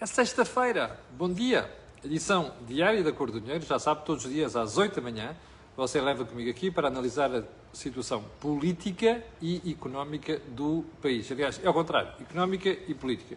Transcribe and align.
É 0.00 0.06
sexta-feira, 0.06 0.96
bom 1.10 1.28
dia! 1.28 1.68
Edição 2.04 2.52
diária 2.68 3.02
da 3.02 3.10
Cor 3.10 3.32
do 3.32 3.40
Dinheiro, 3.40 3.66
já 3.66 3.80
sabe, 3.80 4.04
todos 4.04 4.24
os 4.24 4.30
dias 4.30 4.54
às 4.54 4.78
8 4.78 4.94
da 4.94 5.02
manhã. 5.02 5.34
Você 5.76 6.00
leva 6.00 6.24
comigo 6.24 6.48
aqui 6.48 6.70
para 6.70 6.86
analisar 6.86 7.34
a 7.34 7.42
situação 7.72 8.24
política 8.38 9.20
e 9.42 9.60
económica 9.68 10.40
do 10.50 10.84
país. 11.02 11.28
Aliás, 11.32 11.60
é 11.60 11.66
ao 11.66 11.74
contrário, 11.74 12.12
económica 12.20 12.68
e 12.68 12.94
política. 12.94 13.36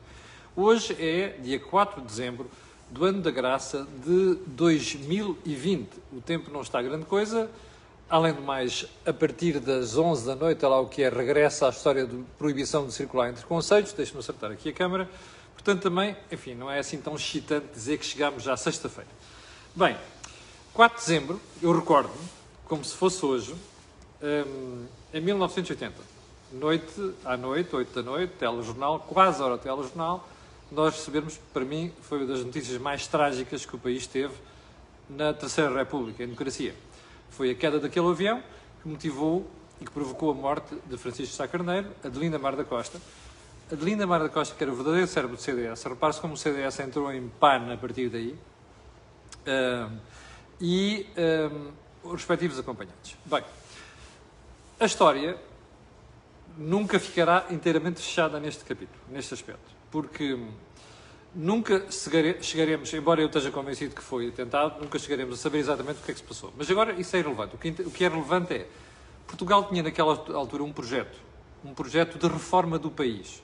Hoje 0.56 0.96
é 1.00 1.30
dia 1.42 1.60
4 1.60 2.00
de 2.00 2.06
dezembro 2.06 2.48
do 2.92 3.06
ano 3.06 3.24
da 3.24 3.32
graça 3.32 3.88
de 4.06 4.36
2020. 4.46 5.90
O 6.14 6.22
tempo 6.22 6.52
não 6.52 6.62
está 6.62 6.80
grande 6.80 7.06
coisa. 7.06 7.50
Além 8.08 8.34
do 8.34 8.42
mais, 8.44 8.86
a 9.04 9.12
partir 9.12 9.60
das 9.60 9.98
11 9.98 10.28
da 10.28 10.36
noite, 10.36 10.64
é 10.64 10.68
lá 10.68 10.80
o 10.80 10.88
que 10.88 11.02
é, 11.02 11.10
regressa 11.10 11.66
à 11.66 11.70
história 11.70 12.06
de 12.06 12.24
proibição 12.38 12.86
de 12.86 12.94
circular 12.94 13.32
entre 13.32 13.44
conceitos. 13.46 13.94
Deixe-me 13.94 14.20
acertar 14.20 14.52
aqui 14.52 14.70
a 14.70 14.74
câmara. 14.74 15.10
Portanto, 15.64 15.84
também, 15.84 16.16
enfim, 16.32 16.56
não 16.56 16.72
é 16.72 16.80
assim 16.80 17.00
tão 17.00 17.16
excitante 17.16 17.68
dizer 17.72 18.00
que 18.00 18.06
chegámos 18.06 18.42
já 18.42 18.58
sexta-feira. 18.58 19.10
Bem, 19.76 19.96
4 20.74 20.98
de 21.00 21.06
dezembro, 21.06 21.42
eu 21.62 21.72
recordo-me, 21.72 22.28
como 22.66 22.84
se 22.84 22.96
fosse 22.96 23.24
hoje, 23.24 23.54
um, 24.24 24.86
em 25.14 25.22
1980, 25.22 25.96
noite 26.54 27.14
à 27.24 27.38
noite, 27.38 27.76
8 27.76 27.94
da 27.94 28.02
noite, 28.02 28.34
telejornal, 28.40 29.02
quase 29.02 29.42
hora 29.42 29.56
telejornal, 29.56 30.28
nós 30.72 30.96
recebemos, 30.96 31.40
para 31.54 31.64
mim, 31.64 31.94
foi 32.02 32.18
uma 32.18 32.28
das 32.28 32.44
notícias 32.44 32.82
mais 32.82 33.06
trágicas 33.06 33.64
que 33.64 33.76
o 33.76 33.80
país 33.80 34.08
teve 34.08 34.34
na 35.08 35.32
Terceira 35.32 35.76
República, 35.76 36.24
em 36.24 36.26
democracia. 36.26 36.74
Foi 37.30 37.52
a 37.52 37.56
queda 37.56 37.80
daquele 37.80 38.08
avião 38.08 38.42
que 38.82 38.88
motivou 38.88 39.46
e 39.80 39.86
que 39.86 39.92
provocou 39.92 40.32
a 40.32 40.34
morte 40.34 40.76
de 40.88 40.98
Francisco 40.98 41.36
Sá 41.36 41.48
Carneiro, 41.48 41.88
Adelinda 42.04 42.40
Mar 42.40 42.56
da 42.56 42.64
Costa. 42.64 43.00
Adelinda 43.72 44.06
Mar 44.06 44.20
da 44.20 44.28
Costa, 44.28 44.54
que 44.54 44.64
era 44.64 44.72
o 44.72 44.76
verdadeiro 44.76 45.08
cérebro 45.08 45.38
do 45.38 45.42
CDS. 45.42 45.84
Repare-se 45.84 46.20
como 46.20 46.34
o 46.34 46.38
CDS 46.38 46.80
entrou 46.82 47.12
em 47.12 47.30
pan 47.30 47.72
a 47.72 47.78
partir 47.78 48.10
daí. 48.10 48.38
Um, 49.48 49.98
e 50.60 51.08
um, 51.18 51.72
os 52.04 52.14
respectivos 52.14 52.60
acompanhantes. 52.60 53.16
Bem, 53.26 53.44
a 54.80 54.86
história 54.86 55.38
nunca 56.58 57.00
ficará 57.00 57.46
inteiramente 57.50 58.02
fechada 58.02 58.40
neste 58.40 58.66
capítulo, 58.66 59.00
neste 59.10 59.34
aspecto, 59.34 59.72
porque 59.90 60.38
nunca 61.34 61.86
chegaremos, 61.90 62.94
embora 62.94 63.22
eu 63.22 63.28
esteja 63.28 63.52
convencido 63.52 63.96
que 63.96 64.04
foi 64.04 64.32
tentado, 64.32 64.82
nunca 64.82 65.00
chegaremos 65.00 65.40
a 65.40 65.42
saber 65.42 65.60
exatamente 65.60 66.02
o 66.02 66.04
que 66.04 66.12
é 66.12 66.14
que 66.14 66.20
se 66.20 66.26
passou. 66.26 66.54
Mas 66.58 66.70
agora 66.70 66.92
isso 66.94 67.16
é 67.16 67.20
irrelevante. 67.20 67.56
O 67.56 67.92
que 67.92 68.04
é 68.04 68.10
relevante 68.10 68.54
é 68.54 68.68
Portugal 69.26 69.64
tinha 69.70 69.82
naquela 69.82 70.12
altura 70.34 70.62
um 70.62 70.74
projeto, 70.74 71.18
um 71.64 71.74
projeto 71.74 72.20
de 72.20 72.28
reforma 72.28 72.78
do 72.78 72.92
país, 72.92 73.42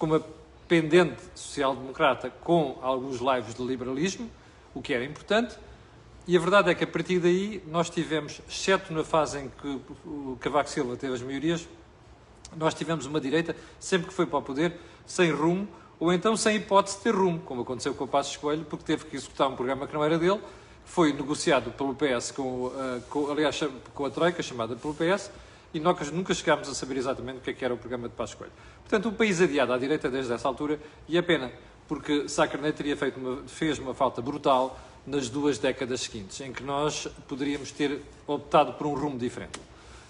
com 0.00 0.06
uma 0.06 0.24
pendente 0.66 1.20
social-democrata 1.34 2.32
com 2.40 2.78
alguns 2.80 3.18
lives 3.20 3.54
de 3.54 3.62
liberalismo, 3.62 4.30
o 4.74 4.80
que 4.80 4.94
era 4.94 5.04
importante, 5.04 5.56
e 6.26 6.34
a 6.34 6.40
verdade 6.40 6.70
é 6.70 6.74
que 6.74 6.84
a 6.84 6.86
partir 6.86 7.18
daí 7.18 7.62
nós 7.66 7.90
tivemos, 7.90 8.40
exceto 8.48 8.94
na 8.94 9.04
fase 9.04 9.38
em 9.38 9.50
que 9.60 9.80
o 10.06 10.38
Cavaco 10.40 10.70
Silva 10.70 10.96
teve 10.96 11.12
as 11.12 11.22
maiorias, 11.22 11.68
nós 12.56 12.72
tivemos 12.72 13.04
uma 13.04 13.20
direita, 13.20 13.54
sempre 13.78 14.08
que 14.08 14.14
foi 14.14 14.24
para 14.24 14.38
o 14.38 14.42
poder, 14.42 14.74
sem 15.04 15.30
rumo, 15.30 15.68
ou 15.98 16.10
então 16.14 16.34
sem 16.34 16.56
hipótese 16.56 16.96
de 16.96 17.02
ter 17.02 17.14
rumo, 17.14 17.40
como 17.40 17.60
aconteceu 17.60 17.92
com 17.92 18.04
o 18.04 18.08
Passos 18.08 18.38
Coelho, 18.38 18.64
porque 18.64 18.84
teve 18.84 19.04
que 19.04 19.16
executar 19.16 19.48
um 19.48 19.54
programa 19.54 19.86
que 19.86 19.92
não 19.92 20.02
era 20.02 20.18
dele, 20.18 20.40
foi 20.82 21.12
negociado 21.12 21.72
pelo 21.72 21.94
PS, 21.94 22.30
com, 22.30 22.68
uh, 22.68 23.02
com, 23.10 23.30
aliás, 23.30 23.60
com 23.94 24.06
a 24.06 24.10
Troika, 24.10 24.42
chamada 24.42 24.74
pelo 24.74 24.94
PS, 24.94 25.30
e 25.72 25.80
nós 25.80 26.10
nunca 26.10 26.34
chegámos 26.34 26.68
a 26.68 26.74
saber 26.74 26.96
exatamente 26.96 27.38
o 27.38 27.40
que, 27.40 27.50
é 27.50 27.52
que 27.52 27.64
era 27.64 27.72
o 27.72 27.78
programa 27.78 28.08
de 28.08 28.14
Passos 28.14 28.34
Coelho. 28.34 28.52
Portanto, 28.82 29.08
um 29.08 29.12
país 29.12 29.40
adiado 29.40 29.72
à 29.72 29.78
direita 29.78 30.10
desde 30.10 30.32
essa 30.32 30.48
altura, 30.48 30.80
e 31.08 31.16
é 31.16 31.22
pena, 31.22 31.50
porque 31.86 32.28
Sá 32.28 32.46
Carneiro 32.46 32.76
teria 32.76 32.96
feito 32.96 33.18
uma, 33.18 33.42
fez 33.46 33.78
uma 33.78 33.94
falta 33.94 34.20
brutal 34.20 34.78
nas 35.06 35.28
duas 35.28 35.58
décadas 35.58 36.02
seguintes, 36.02 36.40
em 36.40 36.52
que 36.52 36.62
nós 36.62 37.06
poderíamos 37.26 37.70
ter 37.72 38.02
optado 38.26 38.74
por 38.74 38.86
um 38.86 38.94
rumo 38.94 39.18
diferente. 39.18 39.60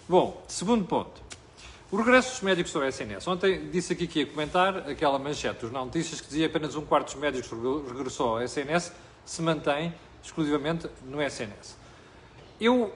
Bom, 0.09 0.43
segundo 0.49 0.85
ponto. 0.85 1.23
O 1.91 1.97
regresso 1.97 2.31
dos 2.31 2.43
médicos 2.43 2.75
ao 2.77 2.85
SNS. 2.85 3.27
Ontem 3.27 3.69
disse 3.71 3.93
aqui 3.93 4.07
que 4.07 4.21
ia 4.21 4.27
comentar 4.27 4.89
aquela 4.89 5.19
manchete 5.19 5.61
dos 5.61 5.73
não 5.73 5.87
notícias 5.87 6.21
que 6.21 6.29
dizia 6.29 6.47
apenas 6.47 6.77
um 6.77 6.85
quarto 6.85 7.07
dos 7.07 7.17
médicos 7.17 7.51
regressou 7.89 8.37
ao 8.37 8.43
SNS, 8.43 8.93
se 9.25 9.43
mantém 9.43 9.93
exclusivamente 10.23 10.89
no 11.05 11.21
SNS. 11.21 11.77
Eu 12.61 12.93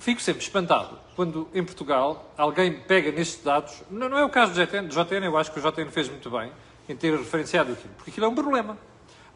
fico 0.00 0.20
sempre 0.20 0.42
espantado 0.42 0.98
quando 1.14 1.46
em 1.54 1.62
Portugal 1.62 2.32
alguém 2.36 2.72
pega 2.72 3.12
nestes 3.12 3.44
dados, 3.44 3.82
não, 3.90 4.18
é 4.18 4.24
o 4.24 4.30
caso 4.30 4.52
do 4.52 4.64
JTN, 4.64 4.88
do 4.88 4.94
JTN, 4.94 5.26
eu 5.26 5.36
acho 5.36 5.52
que 5.52 5.60
o 5.60 5.62
JTN 5.62 5.90
fez 5.90 6.08
muito 6.08 6.30
bem 6.30 6.50
em 6.88 6.96
ter 6.96 7.16
referenciado 7.16 7.72
aquilo, 7.72 7.92
porque 7.94 8.10
aquilo 8.10 8.26
é 8.26 8.28
um 8.28 8.34
problema. 8.34 8.76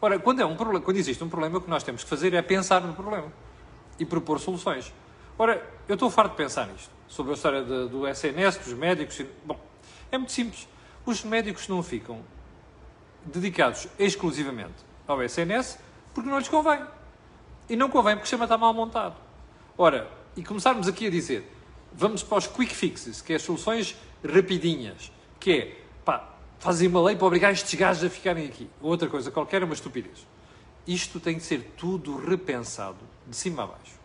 Ora, 0.01 0.19
quando, 0.19 0.41
é 0.41 0.45
um 0.45 0.55
problema, 0.55 0.83
quando 0.83 0.97
existe 0.97 1.23
um 1.23 1.29
problema, 1.29 1.57
o 1.57 1.61
que 1.61 1.69
nós 1.69 1.83
temos 1.83 2.03
que 2.03 2.09
fazer 2.09 2.33
é 2.33 2.41
pensar 2.41 2.81
no 2.81 2.93
problema 2.93 3.31
e 3.97 4.05
propor 4.05 4.39
soluções. 4.39 4.91
Ora, 5.37 5.63
eu 5.87 5.93
estou 5.93 6.09
farto 6.09 6.31
de 6.31 6.37
pensar 6.37 6.67
nisto, 6.67 6.89
sobre 7.07 7.31
a 7.31 7.35
história 7.35 7.63
de, 7.63 7.87
do 7.87 8.07
SNS, 8.07 8.57
dos 8.57 8.73
médicos. 8.73 9.21
Bom, 9.45 9.59
é 10.11 10.17
muito 10.17 10.33
simples. 10.33 10.67
Os 11.05 11.23
médicos 11.23 11.67
não 11.67 11.81
ficam 11.83 12.19
dedicados 13.23 13.87
exclusivamente 13.97 14.73
ao 15.07 15.21
SNS 15.21 15.77
porque 16.13 16.29
não 16.29 16.39
lhes 16.39 16.49
convém. 16.49 16.81
E 17.69 17.75
não 17.75 17.89
convém 17.89 18.15
porque 18.15 18.27
chama 18.27 18.45
está 18.45 18.57
mal 18.57 18.73
montado. 18.73 19.15
Ora, 19.77 20.09
e 20.35 20.43
começarmos 20.43 20.87
aqui 20.87 21.07
a 21.07 21.09
dizer, 21.09 21.49
vamos 21.93 22.21
para 22.21 22.37
os 22.37 22.47
quick 22.47 22.73
fixes, 22.73 23.21
que 23.21 23.33
é 23.33 23.35
as 23.37 23.41
soluções 23.41 23.95
rapidinhas, 24.23 25.11
que 25.39 25.51
é, 25.51 25.77
pá, 26.03 26.35
uma 26.87 27.01
lei 27.03 27.15
para 27.15 27.27
obrigar 27.27 27.51
estes 27.51 27.73
gajos 27.75 28.03
a 28.03 28.09
ficarem 28.09 28.45
aqui. 28.45 28.69
Outra 28.81 29.07
coisa 29.07 29.31
qualquer 29.31 29.61
é 29.61 29.65
uma 29.65 29.73
estupidez. 29.73 30.25
Isto 30.87 31.19
tem 31.19 31.37
de 31.37 31.43
ser 31.43 31.73
tudo 31.77 32.17
repensado, 32.17 32.97
de 33.27 33.35
cima 33.35 33.63
a 33.63 33.67
baixo. 33.67 33.99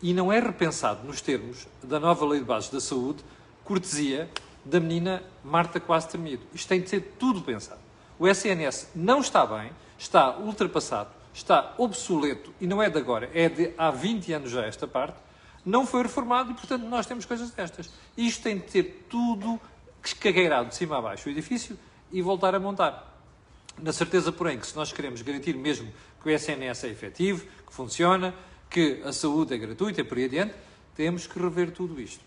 E 0.00 0.14
não 0.14 0.32
é 0.32 0.38
repensado 0.38 1.06
nos 1.06 1.20
termos 1.20 1.66
da 1.82 1.98
nova 1.98 2.24
Lei 2.26 2.40
de 2.40 2.44
Bases 2.44 2.70
da 2.70 2.80
Saúde, 2.80 3.24
cortesia 3.64 4.30
da 4.64 4.78
menina 4.78 5.22
Marta 5.42 5.80
Quase 5.80 6.08
Termido. 6.08 6.42
Isto 6.54 6.68
tem 6.68 6.80
de 6.80 6.88
ser 6.88 7.14
tudo 7.18 7.42
pensado. 7.42 7.80
O 8.18 8.28
SNS 8.28 8.90
não 8.94 9.20
está 9.20 9.44
bem, 9.46 9.70
está 9.98 10.36
ultrapassado, 10.38 11.10
está 11.32 11.74
obsoleto, 11.78 12.52
e 12.60 12.66
não 12.66 12.82
é 12.82 12.90
de 12.90 12.98
agora, 12.98 13.30
é 13.32 13.48
de 13.48 13.72
há 13.78 13.90
20 13.90 14.32
anos 14.32 14.50
já 14.50 14.64
esta 14.64 14.86
parte, 14.86 15.16
não 15.68 15.86
foi 15.86 16.02
reformado 16.02 16.50
e, 16.50 16.54
portanto, 16.54 16.84
nós 16.84 17.04
temos 17.04 17.26
coisas 17.26 17.50
destas. 17.50 17.90
Isto 18.16 18.42
tem 18.42 18.58
de 18.58 18.70
ser 18.70 19.06
tudo 19.08 19.60
escagueirado 20.02 20.70
de 20.70 20.74
cima 20.74 20.98
a 20.98 21.02
baixo 21.02 21.28
o 21.28 21.32
edifício 21.32 21.78
e 22.10 22.22
voltar 22.22 22.54
a 22.54 22.60
montar. 22.60 23.06
Na 23.78 23.92
certeza, 23.92 24.32
porém, 24.32 24.58
que 24.58 24.66
se 24.66 24.74
nós 24.74 24.92
queremos 24.92 25.20
garantir 25.20 25.54
mesmo 25.54 25.92
que 26.22 26.28
o 26.28 26.32
SNS 26.32 26.84
é 26.84 26.88
efetivo, 26.88 27.44
que 27.66 27.72
funciona, 27.72 28.34
que 28.70 29.02
a 29.04 29.12
saúde 29.12 29.54
é 29.54 29.58
gratuita 29.58 30.00
e 30.00 30.04
por 30.04 30.16
aí 30.16 30.24
adiante, 30.24 30.54
temos 30.96 31.26
que 31.26 31.38
rever 31.38 31.70
tudo 31.70 32.00
isto. 32.00 32.24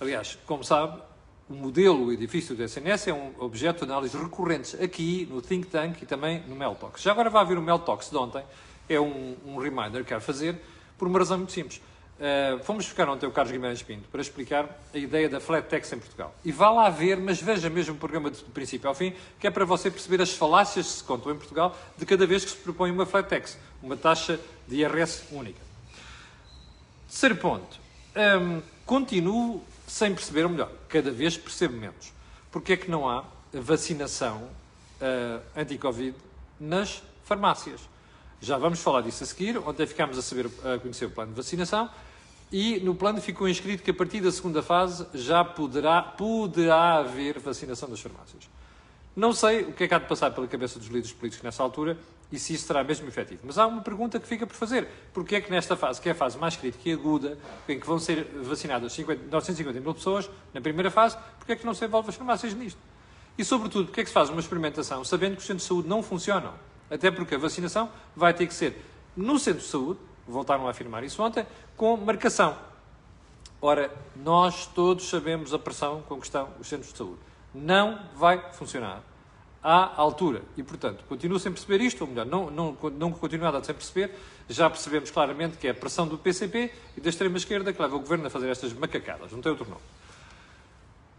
Aliás, 0.00 0.38
como 0.46 0.62
sabe, 0.62 1.02
o 1.48 1.54
modelo, 1.54 2.06
o 2.06 2.12
edifício 2.12 2.54
do 2.54 2.62
SNS 2.62 3.08
é 3.08 3.12
um 3.12 3.32
objeto 3.38 3.84
de 3.84 3.90
análise 3.90 4.16
recorrentes 4.16 4.80
aqui 4.80 5.26
no 5.30 5.42
Think 5.42 5.66
Tank 5.66 6.00
e 6.00 6.06
também 6.06 6.42
no 6.46 6.54
Meltox. 6.54 7.02
Já 7.02 7.10
agora 7.10 7.28
vai 7.28 7.42
haver 7.42 7.58
o 7.58 7.62
Meltox 7.62 8.08
de 8.08 8.16
ontem, 8.16 8.44
é 8.88 9.00
um, 9.00 9.36
um 9.44 9.58
reminder 9.58 10.02
que 10.02 10.08
quero 10.08 10.20
fazer, 10.20 10.58
por 10.96 11.08
uma 11.08 11.18
razão 11.18 11.38
muito 11.38 11.52
simples. 11.52 11.82
Uh, 12.14 12.62
fomos 12.62 12.84
buscar 12.84 13.08
ontem 13.08 13.26
o 13.26 13.32
Carlos 13.32 13.50
Guimarães 13.50 13.82
Pinto 13.82 14.08
para 14.08 14.20
explicar 14.20 14.68
a 14.94 14.98
ideia 14.98 15.28
da 15.28 15.40
flat 15.40 15.68
tax 15.68 15.92
em 15.92 15.98
Portugal. 15.98 16.32
E 16.44 16.52
vá 16.52 16.70
lá 16.70 16.88
ver, 16.88 17.18
mas 17.18 17.42
veja 17.42 17.68
mesmo 17.68 17.94
o 17.94 17.98
programa 17.98 18.30
de 18.30 18.40
princípio 18.44 18.88
ao 18.88 18.94
fim, 18.94 19.12
que 19.40 19.46
é 19.46 19.50
para 19.50 19.64
você 19.64 19.90
perceber 19.90 20.22
as 20.22 20.32
falácias 20.32 20.86
que 20.86 20.92
se 20.92 21.04
contam 21.04 21.32
em 21.32 21.36
Portugal 21.36 21.76
de 21.98 22.06
cada 22.06 22.24
vez 22.24 22.44
que 22.44 22.52
se 22.52 22.56
propõe 22.56 22.92
uma 22.92 23.04
flat 23.04 23.28
tax, 23.28 23.58
uma 23.82 23.96
taxa 23.96 24.38
de 24.68 24.76
IRS 24.76 25.24
única. 25.32 25.60
Terceiro 27.08 27.36
ponto. 27.36 27.80
Um, 28.16 28.62
continuo 28.86 29.62
sem 29.86 30.14
perceber, 30.14 30.48
melhor, 30.48 30.70
cada 30.88 31.10
vez 31.10 31.36
percebo 31.36 31.76
menos. 31.76 32.12
Porque 32.50 32.74
é 32.74 32.76
que 32.76 32.90
não 32.90 33.08
há 33.08 33.24
vacinação 33.52 34.42
uh, 35.00 35.42
anti-Covid 35.56 36.14
nas 36.60 37.02
farmácias? 37.24 37.80
Já 38.44 38.58
vamos 38.58 38.80
falar 38.80 39.00
disso 39.00 39.24
a 39.24 39.26
seguir. 39.26 39.56
Ontem 39.56 39.86
ficámos 39.86 40.18
a, 40.18 40.22
saber, 40.22 40.50
a 40.62 40.78
conhecer 40.78 41.06
o 41.06 41.10
plano 41.10 41.30
de 41.30 41.36
vacinação 41.36 41.88
e 42.52 42.78
no 42.80 42.94
plano 42.94 43.18
ficou 43.18 43.48
inscrito 43.48 43.82
que 43.82 43.90
a 43.90 43.94
partir 43.94 44.20
da 44.20 44.30
segunda 44.30 44.62
fase 44.62 45.06
já 45.14 45.42
poderá, 45.42 46.02
poderá 46.02 46.96
haver 46.98 47.38
vacinação 47.38 47.88
das 47.88 48.00
farmácias. 48.00 48.46
Não 49.16 49.32
sei 49.32 49.62
o 49.62 49.72
que 49.72 49.84
é 49.84 49.88
que 49.88 49.94
há 49.94 49.98
de 49.98 50.06
passar 50.06 50.30
pela 50.30 50.46
cabeça 50.46 50.78
dos 50.78 50.88
líderes 50.88 51.12
políticos 51.12 51.42
nessa 51.42 51.62
altura 51.62 51.96
e 52.30 52.38
se 52.38 52.52
isso 52.52 52.66
será 52.66 52.84
mesmo 52.84 53.08
efetivo. 53.08 53.40
Mas 53.44 53.56
há 53.56 53.66
uma 53.66 53.80
pergunta 53.80 54.20
que 54.20 54.28
fica 54.28 54.46
por 54.46 54.54
fazer. 54.54 54.88
Porquê 55.14 55.36
é 55.36 55.40
que 55.40 55.50
nesta 55.50 55.74
fase, 55.74 55.98
que 55.98 56.10
é 56.10 56.12
a 56.12 56.14
fase 56.14 56.36
mais 56.36 56.54
crítica 56.54 56.86
e 56.86 56.92
aguda, 56.92 57.38
em 57.66 57.80
que 57.80 57.86
vão 57.86 57.98
ser 57.98 58.24
vacinadas 58.42 58.92
50, 58.92 59.22
950 59.30 59.80
mil 59.80 59.94
pessoas, 59.94 60.28
na 60.52 60.60
primeira 60.60 60.90
fase, 60.90 61.16
porquê 61.38 61.52
é 61.52 61.56
que 61.56 61.64
não 61.64 61.72
se 61.72 61.82
envolve 61.82 62.10
as 62.10 62.14
farmácias 62.14 62.52
nisto? 62.52 62.78
E, 63.38 63.44
sobretudo, 63.44 63.86
porquê 63.86 64.02
é 64.02 64.04
que 64.04 64.10
se 64.10 64.14
faz 64.14 64.28
uma 64.28 64.40
experimentação 64.40 65.02
sabendo 65.02 65.36
que 65.36 65.40
os 65.40 65.46
centros 65.46 65.62
de 65.62 65.68
saúde 65.68 65.88
não 65.88 66.02
funcionam? 66.02 66.52
Até 66.90 67.10
porque 67.10 67.34
a 67.34 67.38
vacinação 67.38 67.90
vai 68.14 68.34
ter 68.34 68.46
que 68.46 68.54
ser 68.54 68.82
no 69.16 69.38
centro 69.38 69.60
de 69.60 69.66
saúde, 69.66 70.00
voltaram 70.26 70.66
a 70.66 70.70
afirmar 70.70 71.04
isso 71.04 71.22
ontem, 71.22 71.46
com 71.76 71.96
marcação. 71.96 72.56
Ora, 73.60 73.90
nós 74.16 74.66
todos 74.66 75.08
sabemos 75.08 75.54
a 75.54 75.58
pressão 75.58 76.02
com 76.02 76.18
que 76.18 76.26
estão 76.26 76.50
os 76.60 76.68
centros 76.68 76.92
de 76.92 76.98
saúde. 76.98 77.18
Não 77.54 78.00
vai 78.14 78.52
funcionar 78.52 79.02
à 79.62 79.98
altura. 79.98 80.42
E, 80.56 80.62
portanto, 80.62 81.02
continuo 81.08 81.38
sem 81.38 81.50
perceber 81.50 81.80
isto, 81.80 82.02
ou 82.02 82.08
melhor, 82.08 82.26
não, 82.26 82.50
não, 82.50 82.76
não 82.98 83.10
continuo 83.10 83.46
nada 83.46 83.64
sem 83.64 83.74
perceber. 83.74 84.14
Já 84.48 84.68
percebemos 84.68 85.10
claramente 85.10 85.56
que 85.56 85.66
é 85.66 85.70
a 85.70 85.74
pressão 85.74 86.06
do 86.06 86.18
PCP 86.18 86.70
e 86.96 87.00
da 87.00 87.08
extrema-esquerda 87.08 87.72
que 87.72 87.80
leva 87.80 87.96
o 87.96 88.00
governo 88.00 88.26
a 88.26 88.30
fazer 88.30 88.50
estas 88.50 88.74
macacadas, 88.74 89.32
não 89.32 89.40
tem 89.40 89.50
outro 89.50 89.66
nome. 89.66 89.80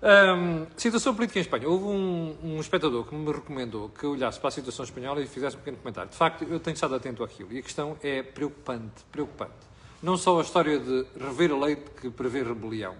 Um, 0.06 0.68
situação 0.78 1.16
política 1.16 1.40
em 1.40 1.42
Espanha. 1.42 1.68
Houve 1.68 1.86
um, 1.86 2.38
um, 2.44 2.60
espectador 2.60 3.06
que 3.06 3.16
me 3.16 3.31
recomendou 3.31 3.90
que 3.90 4.06
olhasse 4.06 4.40
para 4.40 4.50
a 4.50 4.52
situação 4.52 4.86
espanhola 4.86 5.19
e 5.19 5.25
fizesse 5.25 5.56
um 5.56 5.60
pequeno 5.60 5.78
comentário. 5.78 6.12
De 6.12 6.16
facto, 6.16 6.44
eu 6.44 6.60
tenho 6.60 6.75
estado 6.75 6.94
atento 6.94 7.24
àquilo 7.24 7.52
e 7.52 7.57
a 7.57 7.62
questão 7.63 7.98
é 8.04 8.22
preocupante, 8.22 9.04
preocupante. 9.12 9.56
Não 10.04 10.16
só 10.16 10.38
a 10.38 10.44
história 10.44 10.78
de 10.78 11.07
rever 11.19 11.52
a 11.52 11.57
lei 11.57 11.78
que 12.00 12.12
prevê 12.12 12.44
rebelião, 12.44 12.96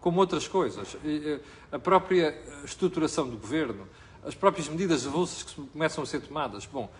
como 0.00 0.20
outras 0.20 0.48
coisas. 0.48 0.96
A 1.70 1.78
própria 1.78 2.34
estruturação 2.64 3.28
do 3.28 3.36
governo, 3.36 3.86
as 4.24 4.34
próprias 4.34 4.70
medidas 4.70 5.06
avulsas 5.06 5.42
que 5.42 5.60
começam 5.66 6.02
a 6.02 6.06
ser 6.06 6.22
tomadas. 6.22 6.64
Bom, 6.64 6.90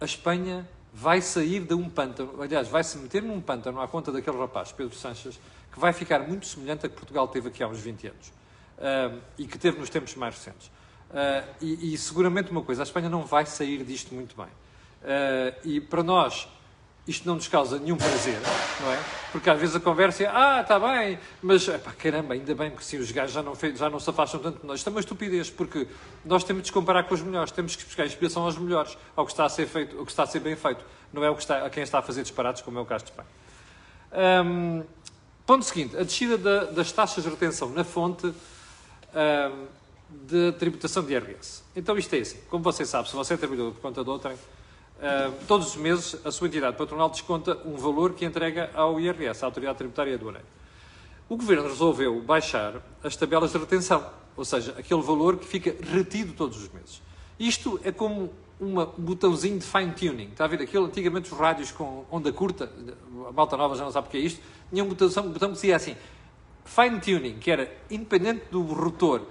a 0.00 0.04
Espanha 0.04 0.68
vai 0.92 1.20
sair 1.20 1.60
de 1.60 1.74
um 1.74 1.88
pântano, 1.88 2.42
aliás, 2.42 2.66
vai 2.66 2.82
se 2.82 2.98
meter 2.98 3.22
num 3.22 3.40
pântano 3.40 3.80
à 3.80 3.86
conta 3.86 4.10
daquele 4.10 4.36
rapaz, 4.36 4.72
Pedro 4.72 4.96
Sanches, 4.96 5.38
que 5.72 5.78
vai 5.78 5.92
ficar 5.92 6.26
muito 6.26 6.44
semelhante 6.44 6.86
a 6.86 6.88
que 6.88 6.96
Portugal 6.96 7.28
teve 7.28 7.50
aqui 7.50 7.62
há 7.62 7.68
uns 7.68 7.78
20 7.78 8.08
anos 8.08 8.39
uh, 8.80 9.20
e 9.38 9.46
que 9.46 9.58
teve 9.58 9.78
nos 9.78 9.90
tempos 9.90 10.14
mais 10.14 10.34
recentes. 10.34 10.68
Uh, 11.10 11.46
e, 11.60 11.94
e, 11.94 11.98
seguramente 11.98 12.50
uma 12.50 12.62
coisa, 12.62 12.82
a 12.82 12.84
Espanha 12.84 13.08
não 13.08 13.24
vai 13.24 13.44
sair 13.46 13.84
disto 13.84 14.14
muito 14.14 14.36
bem. 14.36 14.46
Uh, 14.46 15.68
e 15.68 15.80
para 15.80 16.02
nós, 16.02 16.48
isto 17.06 17.26
não 17.26 17.34
nos 17.34 17.48
causa 17.48 17.78
nenhum 17.78 17.96
prazer, 17.96 18.38
não 18.80 18.92
é? 18.92 19.02
Porque 19.32 19.50
às 19.50 19.58
vezes 19.58 19.74
a 19.74 19.80
conversa 19.80 20.22
é, 20.22 20.26
ah, 20.26 20.60
está 20.60 20.78
bem, 20.78 21.18
mas, 21.42 21.66
epá, 21.66 21.92
caramba, 21.92 22.34
ainda 22.34 22.54
bem 22.54 22.70
que 22.70 22.84
sim, 22.84 22.98
os 22.98 23.10
gajos 23.10 23.32
já 23.32 23.42
não, 23.42 23.54
já 23.74 23.90
não 23.90 23.98
se 23.98 24.10
afastam 24.10 24.40
tanto 24.40 24.60
de 24.60 24.66
nós. 24.66 24.78
Isto 24.78 24.88
é 24.88 24.90
uma 24.90 25.00
estupidez, 25.00 25.50
porque 25.50 25.88
nós 26.24 26.44
temos 26.44 26.62
de 26.62 26.68
nos 26.68 26.74
comparar 26.74 27.04
com 27.04 27.14
os 27.14 27.22
melhores, 27.22 27.50
temos 27.50 27.74
que 27.74 27.84
buscar 27.84 28.06
inspiração 28.06 28.44
aos 28.44 28.56
melhores, 28.56 28.96
ao 29.16 29.24
que 29.24 29.32
está 29.32 29.44
a 29.44 29.48
ser 29.48 29.66
feito, 29.66 29.98
ao 29.98 30.04
que 30.04 30.12
está 30.12 30.24
a 30.24 30.26
ser 30.26 30.40
bem 30.40 30.54
feito, 30.54 30.84
não 31.12 31.24
é 31.24 31.30
o 31.30 31.34
que 31.34 31.42
está, 31.42 31.64
a 31.66 31.70
quem 31.70 31.82
está 31.82 31.98
a 31.98 32.02
fazer 32.02 32.22
disparados, 32.22 32.62
como 32.62 32.78
é 32.78 32.82
o 32.82 32.86
caso 32.86 33.06
de 33.06 33.10
Espanha. 33.10 33.28
Um, 34.44 34.84
ponto 35.46 35.64
seguinte, 35.64 35.96
a 35.96 36.02
descida 36.02 36.38
da, 36.38 36.64
das 36.64 36.92
taxas 36.92 37.24
de 37.24 37.30
retenção 37.30 37.70
na 37.70 37.82
fonte 37.82 38.32
de 40.26 40.52
tributação 40.52 41.04
de 41.04 41.12
IRS. 41.12 41.62
Então 41.74 41.96
isto 41.96 42.14
é 42.14 42.18
assim, 42.18 42.38
como 42.48 42.64
você 42.64 42.84
sabe, 42.84 43.08
se 43.08 43.14
você 43.14 43.34
é 43.34 43.36
trabalhador 43.36 43.72
por 43.72 43.80
conta 43.80 44.02
de 44.02 44.10
outrem, 44.10 44.36
todos 45.46 45.68
os 45.68 45.76
meses 45.76 46.16
a 46.26 46.30
sua 46.30 46.48
entidade 46.48 46.76
patronal 46.76 47.08
desconta 47.08 47.56
um 47.64 47.76
valor 47.76 48.12
que 48.14 48.24
entrega 48.24 48.70
ao 48.74 49.00
IRS, 49.00 49.42
à 49.42 49.46
Autoridade 49.46 49.78
Tributária 49.78 50.14
Aduaneira. 50.14 50.46
O 51.28 51.36
Governo 51.36 51.68
resolveu 51.68 52.20
baixar 52.20 52.82
as 53.04 53.14
tabelas 53.14 53.52
de 53.52 53.58
retenção, 53.58 54.04
ou 54.36 54.44
seja, 54.44 54.74
aquele 54.76 55.00
valor 55.00 55.36
que 55.36 55.46
fica 55.46 55.74
retido 55.92 56.32
todos 56.32 56.60
os 56.60 56.68
meses. 56.72 57.00
Isto 57.38 57.80
é 57.84 57.92
como 57.92 58.32
um 58.60 58.84
botãozinho 58.98 59.58
de 59.58 59.64
fine-tuning. 59.64 60.30
Está 60.32 60.44
a 60.44 60.48
ver? 60.48 60.60
Aquilo, 60.60 60.86
antigamente, 60.86 61.32
os 61.32 61.38
rádios 61.38 61.70
com 61.70 62.04
onda 62.10 62.30
curta, 62.32 62.70
a 63.28 63.32
malta 63.32 63.56
nova 63.56 63.74
já 63.76 63.84
não 63.84 63.92
sabe 63.92 64.08
o 64.08 64.10
que 64.10 64.18
é 64.18 64.20
isto, 64.20 64.40
tinha 64.70 64.84
um 64.84 64.88
botão, 64.88 65.06
um 65.24 65.30
botão 65.30 65.48
que 65.48 65.54
dizia 65.54 65.76
assim, 65.76 65.96
fine-tuning, 66.74 67.38
que 67.38 67.50
era 67.50 67.70
independente 67.90 68.44
do 68.50 68.62
rotor, 68.62 69.22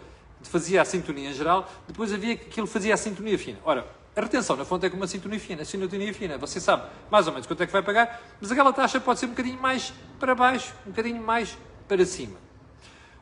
fazia 0.44 0.82
a 0.82 0.86
sintonia 0.86 1.30
em 1.30 1.34
geral, 1.34 1.70
depois 1.88 2.14
havia 2.14 2.36
que 2.36 2.60
ele 2.60 2.68
fazia 2.68 2.94
a 2.94 2.98
sintonia 2.98 3.38
fina. 3.40 3.60
Ora, 3.64 3.88
a 4.16 4.22
retenção 4.22 4.58
na 4.58 4.66
fonte 4.66 4.86
é 4.86 4.90
como 4.90 5.02
uma 5.02 5.08
sintonia 5.08 5.40
fina, 5.40 5.62
a 5.62 5.66
sintonia 5.66 6.14
fina, 6.14 6.38
você 6.38 6.60
sabe 6.60 6.90
mais 7.10 7.28
ou 7.28 7.34
menos 7.34 7.48
quanto 7.48 7.64
é 7.64 7.66
que 7.66 7.72
vai 7.72 7.82
pagar, 7.82 8.22
mas 8.42 8.52
aquela 8.52 8.74
taxa 8.74 9.00
pode 9.00 9.20
ser 9.20 9.28
um 9.28 9.30
bocadinho 9.30 9.60
mais 9.62 9.94
para 10.20 10.36
baixo, 10.36 10.74
um 10.86 10.90
bocadinho 10.90 11.22
mais 11.22 11.58
para 11.88 12.06
cima. 12.06 12.38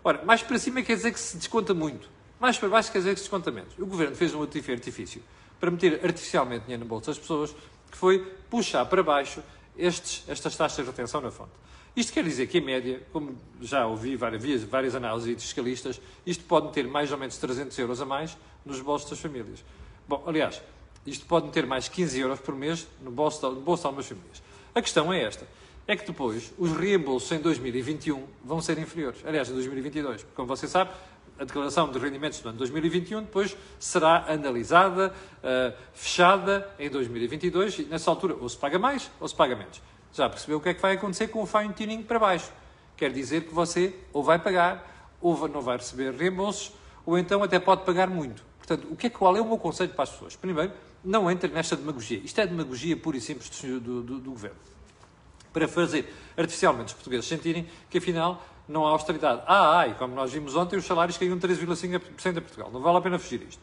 Ora, 0.04 0.24
mais 0.26 0.42
para 0.42 0.58
cima 0.58 0.82
quer 0.82 0.96
dizer 0.96 1.12
que 1.12 1.20
se 1.20 1.38
desconta 1.38 1.74
muito, 1.74 2.10
mais 2.40 2.58
para 2.58 2.70
baixo 2.70 2.92
quer 2.92 3.00
dizer 3.00 3.14
que 3.14 3.20
se 3.20 3.26
desconta 3.26 3.52
menos. 3.52 3.78
O 3.78 3.86
Governo 3.86 4.16
fez 4.16 4.34
um 4.34 4.42
artifício 4.42 5.22
para 5.60 5.70
meter 5.70 6.04
artificialmente 6.04 6.64
dinheiro 6.64 6.84
no 6.84 6.90
bolso 6.90 7.08
das 7.08 7.20
pessoas, 7.20 7.56
que 7.92 7.98
foi 7.98 8.20
puxar 8.50 8.86
para 8.86 9.04
baixo 9.04 9.44
estes, 9.78 10.24
estas 10.28 10.56
taxas 10.56 10.84
de 10.84 10.90
retenção 10.90 11.22
na 11.22 11.30
fonte. 11.30 11.52
Isto 11.98 12.14
quer 12.14 12.24
dizer 12.24 12.46
que, 12.46 12.60
em 12.60 12.62
média, 12.62 13.02
como 13.12 13.36
já 13.60 13.88
ouvi 13.88 14.16
várias, 14.16 14.64
várias 14.66 14.94
análises 14.94 15.36
de 15.36 15.42
fiscalistas, 15.42 16.00
isto 16.28 16.44
pode 16.44 16.72
ter 16.72 16.88
mais 16.88 17.12
ou 17.12 17.18
menos 17.18 17.36
300 17.38 17.76
euros 17.80 18.00
a 18.00 18.06
mais 18.06 18.38
nos 18.64 18.80
bolsos 18.82 19.10
das 19.10 19.20
famílias. 19.20 19.66
Bom, 20.08 20.24
aliás, 20.28 20.62
isto 21.08 21.26
pode 21.26 21.50
ter 21.50 21.66
mais 21.66 21.88
15 21.88 22.20
euros 22.20 22.40
por 22.40 22.54
mês 22.54 22.88
no 23.02 23.10
bolso, 23.10 23.50
no 23.50 23.62
bolso 23.62 23.82
de 23.82 23.88
algumas 23.88 24.06
famílias. 24.06 24.44
A 24.76 24.82
questão 24.84 25.12
é 25.12 25.24
esta. 25.24 25.48
É 25.88 25.96
que 25.96 26.06
depois 26.06 26.54
os 26.60 26.72
reembolsos 26.72 27.32
em 27.32 27.40
2021 27.40 28.28
vão 28.46 28.62
ser 28.62 28.78
inferiores. 28.78 29.26
Aliás, 29.26 29.50
em 29.50 29.54
2022. 29.54 30.24
Como 30.36 30.48
você 30.48 30.68
sabe, 30.68 30.92
a 31.40 31.46
declaração 31.46 31.92
de 31.92 31.98
rendimentos 31.98 32.40
do 32.42 32.50
ano 32.50 32.60
2021 32.60 33.22
depois 33.22 33.58
será 33.80 34.24
analisada, 34.32 35.12
uh, 35.40 35.76
fechada 35.96 36.70
em 36.78 36.92
2022 36.92 37.80
e 37.80 37.84
nessa 37.86 38.12
altura 38.12 38.36
ou 38.40 38.48
se 38.48 38.58
paga 38.58 38.78
mais 38.78 39.10
ou 39.20 39.28
se 39.28 39.34
paga 39.34 39.56
menos 39.56 39.82
já 40.18 40.30
percebeu 40.30 40.58
o 40.58 40.62
que 40.62 40.70
é 40.70 40.74
que 40.74 40.82
vai 40.82 40.96
acontecer 40.96 41.28
com 41.28 41.42
o 41.42 41.46
fine 41.46 41.74
tuning 41.74 42.04
para 42.04 42.20
baixo. 42.20 42.52
Quer 42.96 43.12
dizer 43.12 43.46
que 43.46 43.54
você 43.54 43.96
ou 44.12 44.24
vai 44.24 44.40
pagar, 44.40 45.16
ou 45.22 45.48
não 45.48 45.62
vai 45.62 45.78
receber 45.78 46.14
reembolsos, 46.14 46.74
ou 47.06 47.18
então 47.18 47.44
até 47.44 47.60
pode 47.60 47.86
pagar 47.86 48.10
muito. 48.10 48.44
Portanto, 48.58 48.88
o 48.92 48.96
que 48.96 49.08
é, 49.08 49.10
qual 49.10 49.38
é 49.38 49.42
o 49.42 49.46
meu 49.46 49.58
conselho 49.58 49.92
para 49.92 50.04
as 50.04 50.10
pessoas? 50.10 50.36
Primeiro, 50.36 50.74
não 51.04 51.30
entre 51.32 51.50
nesta 51.50 51.76
demagogia. 51.76 52.18
Isto 52.18 52.42
é 52.42 52.48
demagogia 52.48 52.98
pura 52.98 53.16
e 53.16 53.22
simples 53.22 53.50
do, 53.62 53.80
do, 53.80 54.20
do, 54.20 54.32
governo. 54.32 54.58
Para 55.54 55.68
fazer 55.68 56.14
artificialmente 56.36 56.88
os 56.88 56.94
portugueses 56.94 57.26
sentirem 57.26 57.68
que, 57.90 58.00
afinal, 58.00 58.44
não 58.68 58.86
há 58.86 58.90
austeridade. 58.90 59.42
Ah, 59.46 59.78
ai, 59.78 59.96
como 59.98 60.14
nós 60.14 60.34
vimos 60.34 60.56
ontem, 60.56 60.76
os 60.76 60.86
salários 60.86 61.18
caíram 61.18 61.40
3,5% 61.40 62.38
em 62.38 62.42
Portugal. 62.42 62.70
Não 62.72 62.82
vale 62.82 62.98
a 62.98 63.02
pena 63.02 63.18
fugir 63.18 63.42
isto. 63.48 63.62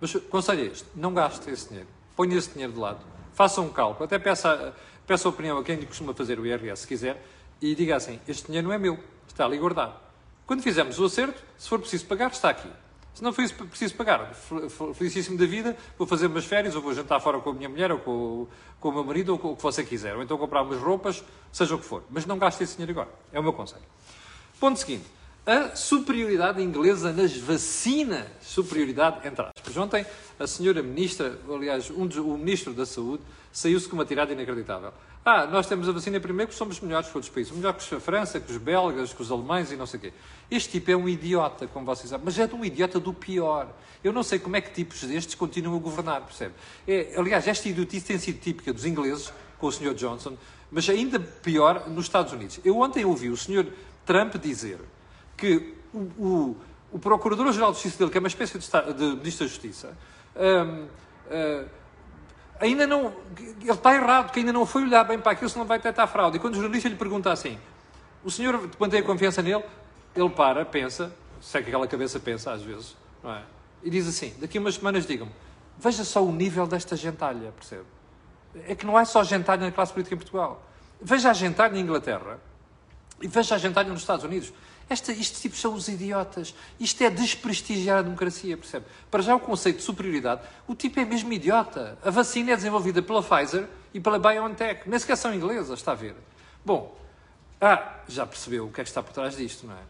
Mas 0.00 0.14
o 0.14 0.20
conselho 0.22 0.62
é 0.62 0.66
este: 0.66 0.86
não 0.96 1.14
gaste 1.14 1.48
esse 1.48 1.68
dinheiro. 1.68 1.88
Ponha 2.16 2.36
esse 2.36 2.50
dinheiro 2.50 2.72
de 2.72 2.78
lado. 2.80 3.00
Faça 3.42 3.60
um 3.60 3.70
cálculo. 3.70 4.04
Até 4.04 4.20
peça 4.20 4.72
Peço 5.04 5.26
a 5.26 5.30
opinião 5.32 5.58
a 5.58 5.64
quem 5.64 5.82
costuma 5.84 6.14
fazer 6.14 6.38
o 6.38 6.46
IRS, 6.46 6.82
se 6.82 6.86
quiser, 6.86 7.20
e 7.60 7.74
diga 7.74 7.96
assim: 7.96 8.20
este 8.28 8.46
dinheiro 8.46 8.68
não 8.68 8.72
é 8.72 8.78
meu, 8.78 8.96
está 9.26 9.44
ali 9.44 9.58
guardado. 9.58 9.94
Quando 10.46 10.62
fizermos 10.62 11.00
o 11.00 11.06
acerto, 11.06 11.42
se 11.58 11.68
for 11.68 11.80
preciso 11.80 12.06
pagar, 12.06 12.30
está 12.30 12.50
aqui. 12.50 12.68
Se 13.12 13.20
não 13.20 13.32
for 13.32 13.44
preciso 13.66 13.96
pagar, 13.96 14.32
felicíssimo 14.94 15.36
da 15.36 15.44
vida, 15.44 15.76
vou 15.98 16.06
fazer 16.06 16.28
umas 16.28 16.44
férias, 16.44 16.76
ou 16.76 16.82
vou 16.82 16.94
jantar 16.94 17.20
fora 17.20 17.40
com 17.40 17.50
a 17.50 17.52
minha 17.52 17.68
mulher, 17.68 17.90
ou 17.90 17.98
com, 17.98 18.46
com 18.78 18.88
o 18.90 18.92
meu 18.92 19.02
marido, 19.02 19.32
ou 19.32 19.38
com 19.40 19.50
o 19.50 19.56
que 19.56 19.62
você 19.62 19.82
quiser. 19.82 20.14
Ou 20.14 20.22
então 20.22 20.38
comprar 20.38 20.62
umas 20.62 20.78
roupas, 20.78 21.24
seja 21.50 21.74
o 21.74 21.80
que 21.80 21.84
for. 21.84 22.04
Mas 22.10 22.24
não 22.24 22.38
gaste 22.38 22.62
esse 22.62 22.76
dinheiro 22.76 22.92
agora. 22.92 23.12
É 23.32 23.40
o 23.40 23.42
meu 23.42 23.52
conselho. 23.52 23.82
Ponto 24.60 24.78
seguinte. 24.78 25.04
A 25.44 25.74
superioridade 25.74 26.62
inglesa 26.62 27.12
nas 27.12 27.36
vacinas. 27.36 28.26
Superioridade 28.40 29.26
entre 29.26 29.44
aspas. 29.44 29.76
Ontem, 29.76 30.06
a 30.38 30.46
senhora 30.46 30.80
ministra, 30.84 31.36
aliás, 31.52 31.90
um 31.90 32.06
dos, 32.06 32.16
o 32.18 32.38
ministro 32.38 32.72
da 32.72 32.86
Saúde, 32.86 33.24
saiu-se 33.50 33.88
com 33.88 33.96
uma 33.96 34.04
tirada 34.04 34.32
inacreditável. 34.32 34.92
Ah, 35.24 35.44
nós 35.44 35.66
temos 35.66 35.88
a 35.88 35.92
vacina 35.92 36.20
primeiro 36.20 36.46
porque 36.46 36.58
somos 36.58 36.78
melhores 36.78 37.08
que 37.08 37.16
outros 37.16 37.34
países. 37.34 37.52
Melhor 37.52 37.74
que 37.74 37.92
a 37.92 37.98
França, 37.98 38.38
que 38.38 38.52
os 38.52 38.56
belgas, 38.56 39.12
que 39.12 39.20
os 39.20 39.32
alemães 39.32 39.72
e 39.72 39.76
não 39.76 39.84
sei 39.84 39.98
o 39.98 40.00
quê. 40.00 40.12
Este 40.48 40.70
tipo 40.78 40.92
é 40.92 40.96
um 40.96 41.08
idiota, 41.08 41.66
como 41.66 41.84
vocês 41.86 42.08
sabem, 42.08 42.24
mas 42.24 42.38
é 42.38 42.46
de 42.46 42.54
um 42.54 42.64
idiota 42.64 43.00
do 43.00 43.12
pior. 43.12 43.68
Eu 44.04 44.12
não 44.12 44.22
sei 44.22 44.38
como 44.38 44.54
é 44.54 44.60
que 44.60 44.70
tipos 44.70 45.02
destes 45.02 45.34
continuam 45.34 45.76
a 45.76 45.80
governar, 45.80 46.20
percebe? 46.20 46.54
É, 46.86 47.14
aliás, 47.16 47.48
esta 47.48 47.68
idiotice 47.68 48.06
tem 48.06 48.18
sido 48.18 48.38
típica 48.38 48.72
dos 48.72 48.84
ingleses, 48.84 49.32
com 49.58 49.66
o 49.66 49.72
Sr. 49.72 49.92
Johnson, 49.94 50.36
mas 50.70 50.88
ainda 50.88 51.18
pior 51.18 51.88
nos 51.88 52.04
Estados 52.04 52.32
Unidos. 52.32 52.60
Eu 52.64 52.78
ontem 52.78 53.04
ouvi 53.04 53.28
o 53.28 53.36
Sr. 53.36 53.66
Trump 54.06 54.36
dizer 54.36 54.78
que 55.42 55.74
o, 55.92 55.98
o, 55.98 56.56
o 56.92 56.98
Procurador-Geral 57.00 57.72
de 57.72 57.78
Justiça 57.78 57.98
dele, 57.98 58.10
que 58.12 58.16
é 58.16 58.20
uma 58.20 58.28
espécie 58.28 58.56
de, 58.56 58.94
de 58.94 59.04
Ministro 59.16 59.44
da 59.44 59.50
Justiça, 59.50 59.96
um, 60.36 60.42
uh, 60.42 60.84
hum, 61.32 61.64
ainda 62.60 62.86
não. 62.86 63.12
Ele 63.36 63.70
está 63.70 63.92
errado, 63.92 64.30
que 64.30 64.38
ainda 64.38 64.52
não 64.52 64.64
foi 64.64 64.84
olhar 64.84 65.02
bem 65.02 65.18
para 65.18 65.32
aquilo, 65.32 65.50
senão 65.50 65.66
vai 65.66 65.78
detectar 65.78 66.06
fraude. 66.06 66.36
E 66.36 66.40
quando 66.40 66.54
o 66.54 66.60
jornalista 66.60 66.88
lhe 66.88 66.94
pergunta 66.94 67.32
assim: 67.32 67.58
o 68.24 68.30
senhor 68.30 68.70
mantém 68.78 69.02
confiança 69.02 69.42
nele? 69.42 69.64
Ele 70.14 70.30
para, 70.30 70.64
pensa, 70.64 71.12
sei 71.40 71.60
é 71.60 71.64
que 71.64 71.70
aquela 71.70 71.88
cabeça 71.88 72.20
pensa 72.20 72.52
às 72.52 72.62
vezes, 72.62 72.96
não 73.22 73.32
é? 73.32 73.42
E 73.82 73.90
diz 73.90 74.06
assim: 74.06 74.32
daqui 74.38 74.58
a 74.58 74.60
umas 74.60 74.76
semanas 74.76 75.04
digam-me, 75.04 75.32
veja 75.78 76.04
só 76.04 76.24
o 76.24 76.30
nível 76.30 76.68
desta 76.68 76.94
gentalha, 76.94 77.50
percebe? 77.50 77.84
É 78.68 78.76
que 78.76 78.86
não 78.86 78.96
é 78.96 79.04
só 79.04 79.24
gentalha 79.24 79.62
na 79.62 79.72
classe 79.72 79.92
política 79.92 80.14
em 80.14 80.18
Portugal. 80.18 80.62
Veja 81.00 81.30
a 81.30 81.32
gentalha 81.32 81.72
na 81.72 81.80
Inglaterra 81.80 82.38
e 83.20 83.26
veja 83.26 83.54
a 83.54 83.58
gentalha 83.58 83.88
nos 83.88 84.02
Estados 84.02 84.24
Unidos. 84.24 84.52
Esta, 84.92 85.10
estes 85.10 85.40
tipos 85.40 85.58
são 85.58 85.72
os 85.72 85.88
idiotas. 85.88 86.54
Isto 86.78 87.02
é 87.02 87.08
desprestigiar 87.08 88.00
a 88.00 88.02
democracia, 88.02 88.58
percebe? 88.58 88.84
Para 89.10 89.22
já 89.22 89.34
o 89.34 89.40
conceito 89.40 89.78
de 89.78 89.82
superioridade, 89.84 90.42
o 90.68 90.74
tipo 90.74 91.00
é 91.00 91.04
mesmo 91.06 91.32
idiota. 91.32 91.96
A 92.04 92.10
vacina 92.10 92.52
é 92.52 92.56
desenvolvida 92.56 93.00
pela 93.00 93.22
Pfizer 93.22 93.66
e 93.94 94.00
pela 94.00 94.18
BioNTech. 94.18 94.86
Nem 94.86 94.98
sequer 94.98 95.16
são 95.16 95.34
inglesas, 95.34 95.78
está 95.78 95.92
a 95.92 95.94
ver? 95.94 96.14
Bom, 96.62 96.94
ah, 97.58 98.00
já 98.06 98.26
percebeu 98.26 98.66
o 98.66 98.70
que 98.70 98.82
é 98.82 98.84
que 98.84 98.90
está 98.90 99.02
por 99.02 99.14
trás 99.14 99.34
disto, 99.34 99.66
não 99.66 99.72
é? 99.72 99.82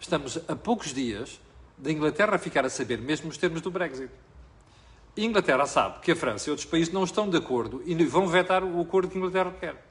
Estamos 0.00 0.38
a 0.48 0.56
poucos 0.56 0.94
dias 0.94 1.38
da 1.76 1.92
Inglaterra 1.92 2.38
ficar 2.38 2.64
a 2.64 2.70
saber 2.70 3.02
mesmo 3.02 3.28
os 3.28 3.36
termos 3.36 3.60
do 3.60 3.70
Brexit. 3.70 4.08
A 5.14 5.20
Inglaterra 5.20 5.66
sabe 5.66 6.00
que 6.00 6.10
a 6.10 6.16
França 6.16 6.48
e 6.48 6.50
outros 6.52 6.66
países 6.66 6.90
não 6.90 7.04
estão 7.04 7.28
de 7.28 7.36
acordo 7.36 7.82
e 7.84 7.94
vão 8.06 8.26
vetar 8.26 8.64
o 8.64 8.80
acordo 8.80 9.10
que 9.10 9.18
a 9.18 9.20
Inglaterra 9.20 9.54
quer. 9.60 9.84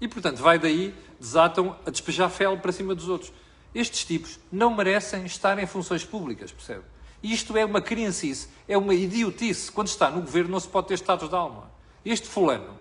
E, 0.00 0.06
portanto, 0.06 0.40
vai 0.40 0.56
daí, 0.56 0.94
desatam 1.18 1.76
a 1.84 1.90
despejar 1.90 2.30
fel 2.30 2.56
para 2.58 2.70
cima 2.70 2.94
dos 2.94 3.08
outros. 3.08 3.32
Estes 3.74 4.04
tipos 4.04 4.38
não 4.50 4.74
merecem 4.74 5.24
estar 5.24 5.58
em 5.58 5.66
funções 5.66 6.04
públicas, 6.04 6.52
percebe? 6.52 6.84
E 7.22 7.32
isto 7.32 7.56
é 7.56 7.64
uma 7.64 7.80
criancice, 7.80 8.48
é 8.66 8.76
uma 8.76 8.94
idiotice. 8.94 9.70
Quando 9.70 9.88
está 9.88 10.10
no 10.10 10.20
governo 10.20 10.50
não 10.50 10.60
se 10.60 10.68
pode 10.68 10.88
ter 10.88 10.94
estados 10.94 11.28
de 11.28 11.34
alma. 11.34 11.70
Este 12.04 12.28
fulano, 12.28 12.76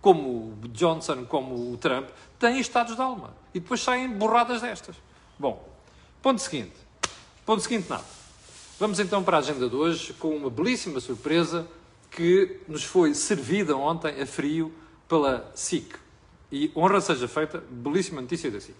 como 0.00 0.54
o 0.62 0.68
Johnson, 0.68 1.24
como 1.24 1.72
o 1.72 1.76
Trump, 1.76 2.08
tem 2.38 2.60
estados 2.60 2.94
de 2.94 3.02
alma. 3.02 3.34
E 3.52 3.60
depois 3.60 3.80
saem 3.80 4.08
borradas 4.08 4.62
destas. 4.62 4.96
Bom, 5.38 5.68
ponto 6.22 6.40
seguinte. 6.40 6.72
Ponto 7.44 7.62
seguinte, 7.62 7.88
nada. 7.90 8.04
Vamos 8.78 9.00
então 9.00 9.22
para 9.22 9.36
a 9.36 9.40
agenda 9.40 9.68
de 9.68 9.74
hoje 9.74 10.14
com 10.14 10.34
uma 10.36 10.48
belíssima 10.48 11.00
surpresa 11.00 11.66
que 12.10 12.60
nos 12.66 12.84
foi 12.84 13.12
servida 13.12 13.76
ontem 13.76 14.22
a 14.22 14.26
frio 14.26 14.72
pela 15.08 15.50
SIC. 15.54 15.96
E 16.50 16.72
honra 16.74 17.00
seja 17.00 17.28
feita, 17.28 17.62
belíssima 17.68 18.20
notícia 18.20 18.50
da 18.50 18.60
SIC. 18.60 18.74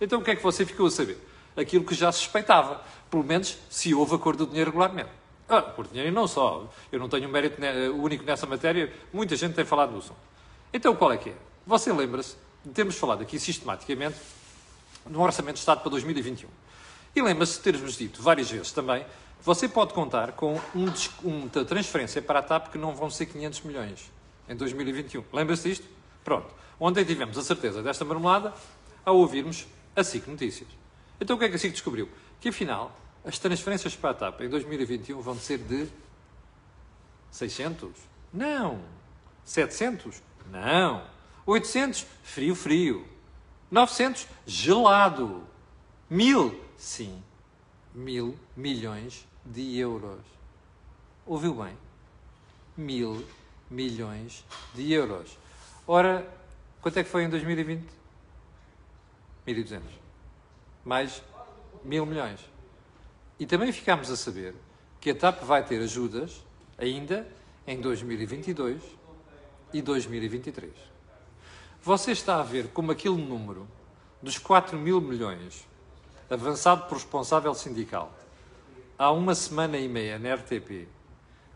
Então 0.00 0.20
o 0.20 0.22
que 0.22 0.30
é 0.30 0.36
que 0.36 0.42
você 0.42 0.64
ficou 0.64 0.86
a 0.86 0.90
saber? 0.90 1.18
Aquilo 1.56 1.84
que 1.84 1.94
já 1.94 2.10
suspeitava. 2.12 2.82
Pelo 3.10 3.24
menos 3.24 3.58
se 3.70 3.94
houve 3.94 4.14
acordo 4.14 4.44
do 4.44 4.50
dinheiro 4.50 4.70
regularmente. 4.70 5.10
Ah, 5.48 5.62
por 5.62 5.86
dinheiro 5.86 6.08
e 6.08 6.12
não 6.12 6.26
só. 6.26 6.68
Eu 6.90 6.98
não 6.98 7.08
tenho 7.08 7.28
mérito 7.28 7.60
único 7.94 8.24
nessa 8.24 8.46
matéria, 8.46 8.92
muita 9.12 9.36
gente 9.36 9.54
tem 9.54 9.64
falado 9.64 9.92
do 9.92 9.98
assunto. 9.98 10.18
Então 10.72 10.94
qual 10.94 11.12
é 11.12 11.16
que 11.16 11.30
é? 11.30 11.34
Você 11.66 11.92
lembra-se 11.92 12.36
de 12.64 12.72
termos 12.72 12.96
falado 12.96 13.22
aqui 13.22 13.38
sistematicamente 13.38 14.16
no 15.06 15.22
Orçamento 15.22 15.54
de 15.54 15.60
Estado 15.60 15.80
para 15.80 15.90
2021. 15.90 16.48
E 17.14 17.22
lembra-se 17.22 17.54
de 17.54 17.60
termos 17.60 17.96
dito 17.96 18.20
várias 18.20 18.50
vezes 18.50 18.72
também 18.72 19.04
você 19.46 19.68
pode 19.68 19.94
contar 19.94 20.32
com 20.32 20.60
um, 20.74 20.92
uma 21.22 21.48
transferência 21.64 22.20
para 22.20 22.40
a 22.40 22.42
TAP 22.42 22.72
que 22.72 22.78
não 22.78 22.94
vão 22.94 23.08
ser 23.08 23.26
500 23.26 23.60
milhões 23.62 24.10
em 24.48 24.56
2021. 24.56 25.22
Lembra-se 25.32 25.68
disto? 25.68 25.86
Pronto. 26.24 26.48
Ontem 26.80 27.04
tivemos 27.04 27.38
a 27.38 27.42
certeza 27.42 27.82
desta 27.82 28.04
marmelada 28.04 28.52
ao 29.04 29.16
ouvirmos 29.16 29.66
a 29.96 30.04
SIC 30.04 30.28
Notícias. 30.28 30.68
Então 31.20 31.34
o 31.34 31.38
que 31.38 31.46
é 31.46 31.48
que 31.48 31.56
a 31.56 31.58
SIC 31.58 31.72
descobriu? 31.72 32.08
Que 32.40 32.50
afinal 32.50 32.94
as 33.24 33.38
transferências 33.38 33.96
para 33.96 34.10
a 34.10 34.14
TAP 34.14 34.42
em 34.42 34.48
2021 34.48 35.20
vão 35.20 35.36
ser 35.36 35.58
de 35.58 35.88
600? 37.30 37.90
Não. 38.32 38.80
700? 39.44 40.22
Não. 40.50 41.02
800? 41.46 42.06
Frio, 42.22 42.54
frio. 42.54 43.06
900? 43.70 44.26
Gelado. 44.46 45.42
1000? 46.10 46.60
Sim. 46.76 47.22
Mil 47.94 48.38
milhões 48.56 49.26
de 49.44 49.78
euros. 49.78 50.20
Ouviu 51.24 51.54
bem? 51.54 51.76
Mil 52.76 53.26
milhões 53.70 54.44
de 54.74 54.92
euros. 54.92 55.36
Ora, 55.86 56.28
quanto 56.80 56.98
é 56.98 57.04
que 57.04 57.08
foi 57.08 57.24
em 57.24 57.28
2020? 57.30 57.95
1.200. 59.46 59.80
Mais 60.84 61.22
mil 61.84 62.04
milhões. 62.06 62.40
E 63.38 63.46
também 63.46 63.72
ficámos 63.72 64.10
a 64.10 64.16
saber 64.16 64.54
que 65.00 65.10
a 65.10 65.14
TAP 65.14 65.42
vai 65.42 65.64
ter 65.64 65.80
ajudas 65.82 66.44
ainda 66.78 67.26
em 67.66 67.80
2022 67.80 68.82
e 69.72 69.82
2023. 69.82 70.72
Você 71.82 72.12
está 72.12 72.40
a 72.40 72.42
ver 72.42 72.68
como 72.68 72.92
aquele 72.92 73.16
número 73.16 73.68
dos 74.22 74.38
4 74.38 74.78
mil 74.78 75.00
milhões 75.00 75.66
avançado 76.28 76.88
por 76.88 76.94
responsável 76.94 77.54
sindical 77.54 78.12
há 78.98 79.10
uma 79.10 79.34
semana 79.34 79.76
e 79.76 79.88
meia 79.88 80.18
na 80.18 80.34
RTP, 80.34 80.88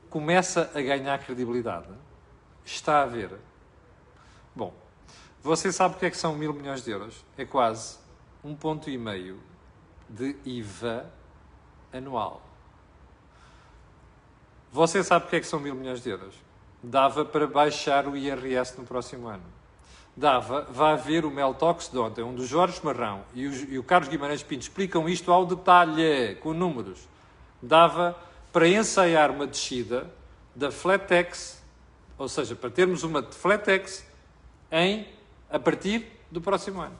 começa 0.09 0.71
a 0.75 0.81
ganhar 0.81 1.19
credibilidade? 1.19 1.89
Está 2.65 3.03
a 3.03 3.07
ver? 3.07 3.31
Bom, 4.55 4.75
você 5.43 5.73
sabe 5.73 5.97
o 5.97 5.99
que 5.99 6.07
é 6.07 6.11
que 6.11 6.17
são 6.17 6.35
mil 6.35 6.53
milhões 6.53 6.83
de 6.85 6.91
euros? 6.91 7.25
É 7.37 7.45
quase 7.45 7.99
um 8.45 8.55
ponto 8.55 8.89
e 8.91 8.97
meio 8.99 9.41
de 10.09 10.37
IVA 10.45 11.07
anual. 11.93 12.43
Você 14.73 15.03
sabe 15.03 15.27
o 15.27 15.29
que 15.29 15.37
é 15.37 15.41
que 15.41 15.47
são 15.47 15.59
mil 15.61 15.75
milhões 15.75 16.03
de 16.03 16.11
euros? 16.11 16.35
Dava 16.83 17.25
para 17.25 17.47
baixar 17.47 18.07
o 18.07 18.17
IRS 18.17 18.79
no 18.79 18.85
próximo 18.85 19.29
ano 19.29 19.61
dava, 20.17 20.67
vai 20.71 20.97
ver 20.97 21.25
o 21.25 21.31
Mel 21.31 21.55
Talks 21.55 21.89
de 21.89 21.99
ontem, 21.99 22.23
onde 22.23 22.43
o 22.43 22.47
Jorge 22.47 22.81
Marrão 22.83 23.23
e 23.35 23.47
o, 23.47 23.53
e 23.73 23.79
o 23.79 23.83
Carlos 23.83 24.09
Guimarães 24.09 24.43
Pinto 24.43 24.63
explicam 24.63 25.09
isto 25.09 25.33
ao 25.33 25.47
detalhe, 25.47 26.37
com 26.37 26.53
números. 26.53 27.09
Dava 27.63 28.17
para 28.53 28.69
ensaiar 28.69 29.31
uma 29.31 29.47
descida 29.47 30.13
da 30.55 30.71
Flatex, 30.71 31.63
ou 32.19 32.29
seja, 32.29 32.55
para 32.55 32.71
termos 32.71 33.03
uma 33.03 33.23
Flatex 33.23 34.07
em, 34.71 35.07
a 35.51 35.59
partir 35.59 36.07
do 36.31 36.41
próximo 36.41 36.81
ano. 36.81 36.99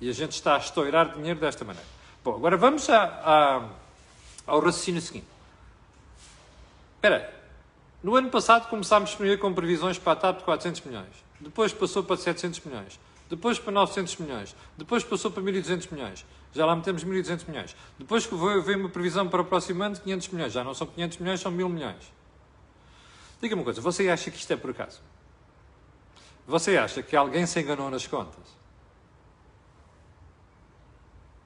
E 0.00 0.08
a 0.08 0.12
gente 0.12 0.32
está 0.32 0.54
a 0.56 0.58
estourar 0.58 1.14
dinheiro 1.14 1.40
desta 1.40 1.64
maneira. 1.64 1.88
Bom, 2.24 2.34
agora 2.34 2.56
vamos 2.56 2.88
a, 2.90 3.02
a, 3.04 3.68
ao 4.46 4.60
raciocínio 4.60 5.00
seguinte. 5.00 5.26
Espera. 6.96 7.36
No 8.02 8.14
ano 8.14 8.30
passado 8.30 8.68
começámos 8.68 9.14
primeiro 9.14 9.40
com 9.40 9.52
previsões 9.52 9.98
para 9.98 10.12
a 10.12 10.16
TAP 10.16 10.38
de 10.38 10.44
400 10.44 10.80
milhões 10.82 11.28
depois 11.40 11.72
passou 11.72 12.02
para 12.02 12.16
700 12.16 12.60
milhões, 12.60 12.98
depois 13.28 13.58
para 13.58 13.72
900 13.72 14.16
milhões, 14.16 14.56
depois 14.76 15.04
passou 15.04 15.30
para 15.30 15.42
1.200 15.42 15.92
milhões, 15.92 16.24
já 16.52 16.66
lá 16.66 16.74
metemos 16.74 17.04
1.200 17.04 17.48
milhões, 17.48 17.76
depois 17.98 18.26
veio 18.64 18.78
uma 18.78 18.88
previsão 18.88 19.28
para 19.28 19.42
o 19.42 19.44
próximo 19.44 19.82
ano 19.82 19.94
de 19.94 20.00
500 20.00 20.28
milhões, 20.28 20.52
já 20.52 20.64
não 20.64 20.74
são 20.74 20.86
500 20.86 21.18
milhões, 21.18 21.40
são 21.40 21.52
1.000 21.52 21.68
milhões. 21.68 22.12
Diga-me 23.40 23.60
uma 23.60 23.64
coisa, 23.64 23.80
você 23.80 24.08
acha 24.08 24.30
que 24.30 24.36
isto 24.36 24.52
é 24.52 24.56
por 24.56 24.70
acaso? 24.70 25.00
Você 26.48 26.76
acha 26.76 27.00
que 27.00 27.14
alguém 27.14 27.46
se 27.46 27.60
enganou 27.60 27.88
nas 27.88 28.08
contas? 28.08 28.56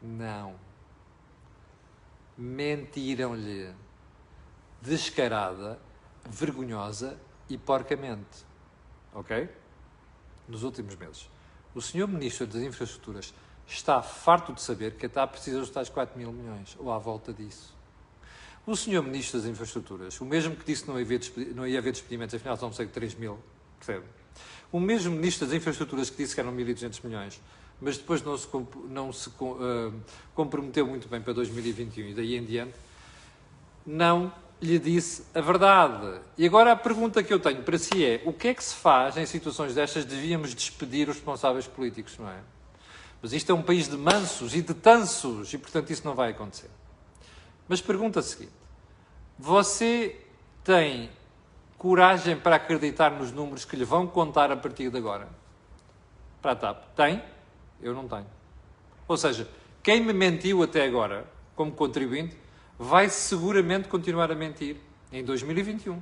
Não. 0.01 0.55
Mentiram-lhe. 2.39 3.75
Descarada, 4.81 5.79
vergonhosa 6.25 7.19
e 7.51 7.59
porcamente. 7.59 8.47
Ok? 9.13 9.61
nos 10.49 10.63
últimos 10.63 10.95
meses. 10.97 11.29
O 11.75 11.81
senhor 11.81 12.07
Ministro 12.07 12.47
das 12.47 12.63
Infraestruturas 12.63 13.35
está 13.67 14.03
farto 14.03 14.53
de 14.53 14.61
saber 14.61 14.97
que 14.97 15.07
a 15.07 15.09
TAP 15.09 15.33
precisa 15.33 15.61
dos 15.61 15.71
tais 15.71 15.89
4 15.89 16.19
mil 16.19 16.33
milhões, 16.33 16.77
ou 16.79 16.93
à 16.93 16.99
volta 16.99 17.33
disso. 17.33 17.75
O 18.67 18.77
senhor 18.77 19.03
Ministro 19.03 19.41
das 19.41 19.49
Infraestruturas, 19.49 20.21
o 20.21 20.25
mesmo 20.25 20.55
que 20.55 20.65
disse 20.65 20.85
que 20.85 20.91
não 20.91 20.99
ia 20.99 21.05
haver, 21.05 21.21
não 21.55 21.67
ia 21.67 21.79
haver 21.79 21.93
despedimentos, 21.93 22.35
afinal 22.35 22.57
são 22.57 22.73
sei 22.73 22.87
3 22.87 23.15
mil, 23.15 23.39
percebe? 23.79 24.05
O 24.73 24.81
mesmo 24.81 25.15
Ministro 25.15 25.47
das 25.47 25.55
Infraestruturas 25.55 26.09
que 26.09 26.17
disse 26.17 26.35
que 26.35 26.41
eram 26.41 26.53
1.200 26.57 27.05
milhões, 27.05 27.41
mas 27.79 27.99
depois 27.99 28.23
não 28.23 28.39
se, 28.39 28.49
não 28.89 29.13
se 29.13 29.29
uh, 29.29 29.93
comprometeu 30.35 30.87
muito 30.87 31.07
bem 31.09 31.21
para 31.21 31.35
2021 31.35 32.07
e 32.07 32.15
daí 32.15 32.37
em 32.37 32.45
diante, 32.45 32.75
não 33.85 34.33
lhe 34.63 34.79
disse 34.79 35.25
a 35.35 35.41
verdade. 35.41 36.21
E 36.39 36.47
agora 36.47 36.73
a 36.73 36.77
pergunta 36.77 37.23
que 37.23 37.35
eu 37.35 37.39
tenho 37.41 37.63
para 37.63 37.77
si 37.77 38.05
é: 38.05 38.23
o 38.25 38.33
que 38.33 38.49
é 38.49 38.55
que 38.55 38.65
se 38.65 38.75
faz 38.75 39.17
em 39.17 39.27
situações 39.27 39.75
destas? 39.75 40.05
Devíamos 40.05 40.55
despedir 40.55 41.09
os 41.09 41.17
responsáveis 41.17 41.67
políticos, 41.67 42.17
não 42.19 42.29
é? 42.29 42.39
Mas 43.21 43.33
isto 43.33 43.53
é 43.53 43.55
um 43.55 43.63
país 43.63 43.89
de 43.89 43.97
mansos 43.97 44.55
e 44.55 44.63
de 44.63 44.75
tansos 44.75 45.53
e, 45.53 45.59
portanto, 45.59 45.91
isso 45.91 46.05
não 46.05 46.15
vai 46.15 46.31
acontecer. 46.31 46.71
Mas 47.69 47.81
pergunta 47.81 48.21
a 48.21 48.23
seguinte: 48.23 48.53
você 49.39 50.17
tem 50.65 51.11
coragem 51.83 52.37
para 52.37 52.55
acreditar 52.55 53.11
nos 53.11 53.33
números 53.33 53.65
que 53.65 53.75
lhe 53.75 53.85
vão 53.85 54.07
contar 54.07 54.53
a 54.53 54.57
partir 54.57 54.89
de 54.89 54.97
agora? 54.97 55.29
Para 56.41 56.53
a 56.53 56.55
TAP? 56.55 56.85
Tem? 56.95 57.21
Eu 57.83 57.93
não 57.93 58.07
tenho. 58.07 58.27
Ou 59.09 59.17
seja, 59.17 59.49
quem 59.83 60.01
me 60.01 60.13
mentiu 60.13 60.63
até 60.63 60.85
agora, 60.85 61.27
como 61.57 61.73
contribuinte, 61.73 62.37
vai 62.79 63.09
seguramente 63.09 63.89
continuar 63.89 64.31
a 64.31 64.35
mentir 64.37 64.77
em 65.11 65.25
2021, 65.25 66.01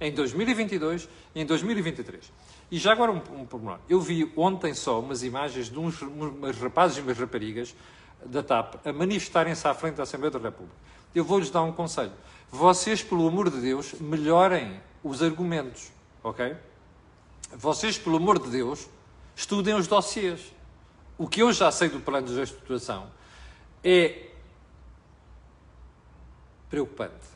em 0.00 0.10
2022 0.12 1.06
e 1.34 1.42
em 1.42 1.44
2023. 1.44 2.32
E 2.70 2.78
já 2.78 2.92
agora 2.92 3.12
um, 3.12 3.20
um 3.38 3.44
pormenor. 3.44 3.80
Eu 3.86 4.00
vi 4.00 4.32
ontem 4.34 4.72
só 4.72 4.98
umas 4.98 5.22
imagens 5.22 5.68
de 5.68 5.78
uns, 5.78 6.00
uns 6.00 6.56
rapazes 6.58 6.96
e 6.96 7.00
umas 7.02 7.18
raparigas 7.18 7.76
da 8.24 8.42
TAP 8.42 8.76
a 8.82 8.94
manifestarem-se 8.94 9.68
à 9.68 9.74
frente 9.74 9.96
da 9.96 10.04
Assembleia 10.04 10.30
da 10.30 10.38
República. 10.38 10.74
Eu 11.14 11.22
vou-lhes 11.22 11.50
dar 11.50 11.62
um 11.64 11.72
conselho. 11.72 12.12
Vocês, 12.50 13.02
pelo 13.02 13.28
amor 13.28 13.50
de 13.50 13.60
Deus, 13.60 13.92
melhorem 14.00 14.87
os 15.02 15.22
argumentos, 15.22 15.90
ok? 16.22 16.56
Vocês, 17.52 17.98
pelo 17.98 18.16
amor 18.16 18.38
de 18.38 18.50
Deus, 18.50 18.88
estudem 19.34 19.74
os 19.74 19.86
dossiês. 19.86 20.52
O 21.16 21.26
que 21.26 21.40
eu 21.40 21.52
já 21.52 21.70
sei 21.70 21.88
do 21.88 22.00
plano 22.00 22.26
de 22.26 22.34
reestruturação 22.34 23.10
é 23.82 24.28
preocupante. 26.68 27.26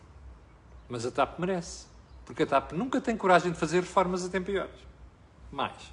Mas 0.88 1.06
a 1.06 1.10
TAP 1.10 1.38
merece. 1.38 1.86
Porque 2.24 2.42
a 2.42 2.46
TAP 2.46 2.72
nunca 2.72 3.00
tem 3.00 3.16
coragem 3.16 3.50
de 3.50 3.58
fazer 3.58 3.80
reformas 3.80 4.24
até 4.24 4.38
piores. 4.38 4.78
Mais. 5.50 5.92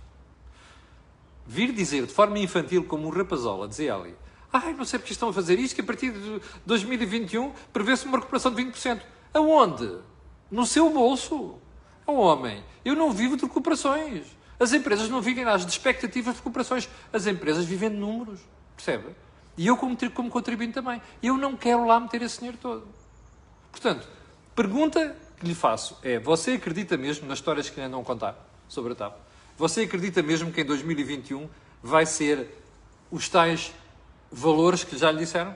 Vir 1.45 1.71
dizer 1.71 2.05
de 2.05 2.13
forma 2.13 2.37
infantil, 2.37 2.83
como 2.83 3.07
um 3.07 3.09
rapazola, 3.09 3.67
dizia 3.67 3.95
ali, 3.95 4.15
ai, 4.53 4.73
não 4.73 4.85
sei 4.85 4.99
porque 4.99 5.13
estão 5.13 5.29
a 5.29 5.33
fazer 5.33 5.57
isto, 5.57 5.73
que 5.75 5.81
a 5.81 5.83
partir 5.83 6.11
de 6.11 6.41
2021 6.65 7.51
prevê-se 7.73 8.05
uma 8.05 8.17
recuperação 8.17 8.53
de 8.53 8.63
20%. 8.63 9.01
Aonde? 9.33 9.99
No 10.49 10.65
seu 10.65 10.89
bolso. 10.89 11.59
Oh, 12.05 12.13
homem, 12.13 12.63
eu 12.83 12.95
não 12.95 13.11
vivo 13.11 13.37
de 13.37 13.43
recuperações. 13.43 14.25
As 14.59 14.73
empresas 14.73 15.09
não 15.09 15.21
vivem 15.21 15.45
de 15.45 15.65
expectativas 15.67 16.33
de 16.33 16.39
recuperações. 16.39 16.89
As 17.13 17.27
empresas 17.27 17.65
vivem 17.65 17.89
de 17.89 17.95
números. 17.95 18.41
Percebe? 18.75 19.15
E 19.57 19.67
eu, 19.67 19.77
como, 19.77 19.95
como 20.11 20.29
contribuinte 20.29 20.73
também. 20.73 21.01
Eu 21.21 21.37
não 21.37 21.55
quero 21.55 21.85
lá 21.85 21.99
meter 21.99 22.21
esse 22.21 22.37
dinheiro 22.37 22.57
todo. 22.61 22.87
Portanto, 23.71 24.07
pergunta 24.55 25.15
que 25.39 25.45
lhe 25.45 25.55
faço 25.55 25.97
é: 26.03 26.19
você 26.19 26.53
acredita 26.53 26.97
mesmo 26.97 27.27
nas 27.27 27.39
histórias 27.39 27.69
que 27.69 27.79
lhe 27.79 27.85
andam 27.85 28.01
a 28.01 28.03
contar 28.03 28.35
sobre 28.67 28.93
a 28.93 28.95
TAP? 28.95 29.17
Você 29.57 29.81
acredita 29.81 30.23
mesmo 30.23 30.51
que 30.51 30.61
em 30.61 30.65
2021 30.65 31.49
vai 31.83 32.05
ser 32.05 32.47
os 33.11 33.27
tais 33.27 33.73
valores 34.31 34.83
que 34.83 34.97
já 34.97 35.11
lhe 35.11 35.19
disseram? 35.19 35.55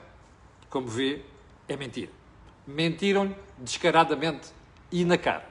Como 0.70 0.88
vê, 0.88 1.22
é 1.68 1.76
mentira. 1.78 2.12
Mentiram 2.68 3.36
descaradamente 3.58 4.50
e 4.94 5.04
na 5.04 5.18
cara. 5.18 5.46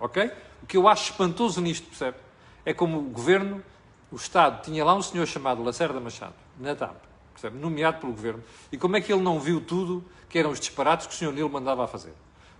Ok? 0.00 0.30
O 0.62 0.66
que 0.66 0.76
eu 0.76 0.88
acho 0.88 1.12
espantoso 1.12 1.60
nisto, 1.60 1.86
percebe? 1.86 2.18
É 2.64 2.74
como 2.74 2.98
o 2.98 3.02
governo, 3.02 3.62
o 4.10 4.16
Estado, 4.16 4.62
tinha 4.62 4.84
lá 4.84 4.94
um 4.94 5.00
senhor 5.00 5.26
chamado 5.26 5.62
Lacerda 5.62 6.00
Machado, 6.00 6.34
na 6.58 6.74
TAP, 6.74 6.96
percebe? 7.32 7.56
Nomeado 7.56 8.00
pelo 8.00 8.12
governo. 8.12 8.42
E 8.72 8.76
como 8.76 8.96
é 8.96 9.00
que 9.00 9.12
ele 9.12 9.22
não 9.22 9.38
viu 9.38 9.60
tudo 9.60 10.04
que 10.28 10.38
eram 10.38 10.50
os 10.50 10.58
disparates 10.58 11.06
que 11.06 11.14
o 11.14 11.16
senhor 11.16 11.32
Nilo 11.32 11.48
mandava 11.48 11.84
a 11.84 11.86
fazer? 11.86 12.12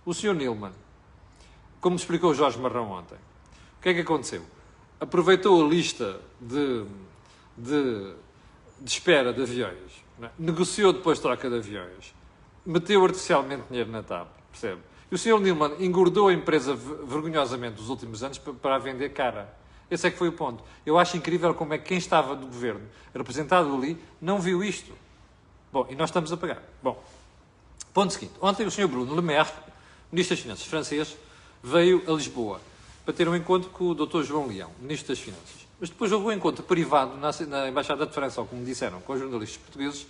O 0.05 0.13
senhor 0.13 0.33
Nilman, 0.35 0.71
como 1.81 1.97
explicou 1.97 2.33
Jorge 2.33 2.57
Marrão 2.57 2.91
ontem, 2.91 3.17
o 3.77 3.81
que 3.81 3.89
é 3.89 3.93
que 3.93 4.01
aconteceu? 4.01 4.45
Aproveitou 4.99 5.65
a 5.65 5.67
lista 5.67 6.21
de, 6.39 6.85
de, 7.57 8.13
de 8.79 8.89
espera 8.89 9.33
de 9.33 9.41
aviões, 9.41 10.05
é? 10.21 10.29
negociou 10.39 10.93
depois 10.93 11.19
troca 11.19 11.49
de 11.49 11.57
aviões, 11.57 12.13
meteu 12.65 13.03
artificialmente 13.03 13.63
dinheiro 13.67 13.91
na 13.91 14.01
TAP, 14.01 14.27
percebe? 14.51 14.81
E 15.11 15.15
o 15.15 15.17
Sr. 15.17 15.39
Nilman 15.39 15.75
engordou 15.79 16.27
a 16.27 16.33
empresa 16.33 16.75
vergonhosamente 16.75 17.79
nos 17.79 17.89
últimos 17.89 18.23
anos 18.23 18.37
para 18.37 18.75
a 18.75 18.79
vender 18.79 19.09
cara. 19.09 19.55
Esse 19.89 20.07
é 20.07 20.11
que 20.11 20.17
foi 20.17 20.29
o 20.29 20.33
ponto. 20.33 20.63
Eu 20.85 20.97
acho 20.97 21.15
incrível 21.15 21.53
como 21.53 21.73
é 21.73 21.77
que 21.77 21.85
quem 21.85 21.97
estava 21.97 22.35
do 22.35 22.47
governo, 22.47 22.81
representado 23.13 23.73
ali, 23.75 23.97
não 24.19 24.39
viu 24.39 24.63
isto. 24.63 24.91
Bom, 25.71 25.85
e 25.89 25.95
nós 25.95 26.09
estamos 26.09 26.31
a 26.31 26.37
pagar. 26.37 26.63
Bom, 26.81 27.03
ponto 27.93 28.13
seguinte. 28.13 28.33
Ontem 28.41 28.65
o 28.65 28.71
Sr. 28.71 28.87
Bruno 28.87 29.15
Le 29.15 29.21
Maire, 29.21 29.49
Ministro 30.11 30.35
das 30.35 30.43
Finanças 30.43 30.65
francês, 30.65 31.17
veio 31.61 32.03
a 32.07 32.11
Lisboa 32.11 32.59
para 33.03 33.13
ter 33.13 33.27
um 33.29 33.35
encontro 33.35 33.69
com 33.69 33.89
o 33.89 33.93
Dr. 33.93 34.23
João 34.23 34.47
Leão, 34.47 34.71
Ministro 34.79 35.09
das 35.09 35.19
Finanças. 35.19 35.67
Mas 35.79 35.89
depois 35.89 36.11
houve 36.11 36.25
um 36.25 36.31
encontro 36.31 36.63
privado 36.63 37.15
na, 37.17 37.69
Embaixada 37.69 38.05
de 38.05 38.13
França, 38.13 38.41
ou 38.41 38.47
como 38.47 38.65
disseram, 38.65 38.99
com 39.01 39.13
os 39.13 39.19
jornalistas 39.19 39.57
portugueses, 39.57 40.07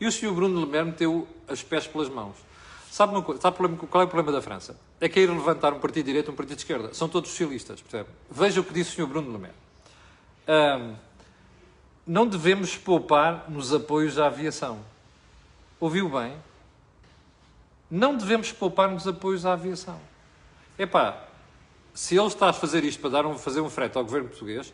e 0.00 0.06
o 0.06 0.12
Sr. 0.12 0.32
Bruno 0.32 0.60
Le 0.60 0.66
Maire 0.66 0.86
meteu 0.86 1.28
as 1.46 1.62
pés 1.62 1.86
pelas 1.86 2.08
mãos. 2.08 2.36
Sabe, 2.90 3.12
uma 3.12 3.22
coisa, 3.22 3.40
sabe 3.40 3.56
qual 3.56 4.02
é 4.02 4.06
o 4.06 4.08
problema 4.08 4.32
da 4.32 4.42
França? 4.42 4.78
É 5.00 5.08
que 5.08 5.20
é 5.20 5.22
ir 5.22 5.30
levantar 5.30 5.72
um 5.72 5.78
partido 5.78 6.04
de 6.04 6.12
direita 6.12 6.30
um 6.30 6.34
partido 6.34 6.56
de 6.56 6.62
esquerda. 6.62 6.94
São 6.94 7.08
todos 7.08 7.30
socialistas, 7.30 7.80
percebe? 7.80 8.08
Veja 8.30 8.60
o 8.60 8.64
que 8.64 8.72
disse 8.72 8.90
o 8.90 9.06
Sr. 9.06 9.08
Bruno 9.08 9.30
Le 9.30 9.38
Maire. 9.38 9.56
Um, 10.48 10.96
não 12.06 12.26
devemos 12.26 12.76
poupar 12.76 13.44
nos 13.48 13.72
apoios 13.72 14.18
à 14.18 14.26
aviação. 14.26 14.78
Ouviu 15.78 16.08
bem? 16.08 16.34
Não 17.90 18.16
devemos 18.16 18.50
poupar 18.50 18.90
nos 18.90 19.06
apoios 19.06 19.44
à 19.44 19.52
aviação. 19.52 20.00
Epá, 20.78 21.24
se 21.94 22.16
ele 22.16 22.26
está 22.26 22.48
a 22.48 22.52
fazer 22.52 22.84
isto 22.84 23.00
para 23.00 23.10
dar 23.10 23.26
um, 23.26 23.36
fazer 23.36 23.60
um 23.60 23.68
frete 23.68 23.98
ao 23.98 24.04
governo 24.04 24.28
português, 24.28 24.72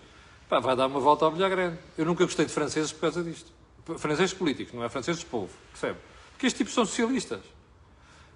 pá, 0.48 0.60
vai 0.60 0.76
dar 0.76 0.86
uma 0.86 1.00
volta 1.00 1.24
ao 1.24 1.32
bilhar 1.32 1.50
grande. 1.50 1.78
Eu 1.98 2.04
nunca 2.04 2.24
gostei 2.24 2.46
de 2.46 2.52
franceses 2.52 2.92
por 2.92 3.00
causa 3.00 3.22
disto. 3.22 3.52
Franceses 3.98 4.32
políticos, 4.32 4.72
não 4.72 4.84
é 4.84 4.88
franceses 4.88 5.20
de 5.20 5.26
povo, 5.26 5.50
percebe? 5.72 5.98
Porque 6.32 6.46
estes 6.46 6.58
tipos 6.58 6.74
são 6.74 6.86
socialistas. 6.86 7.40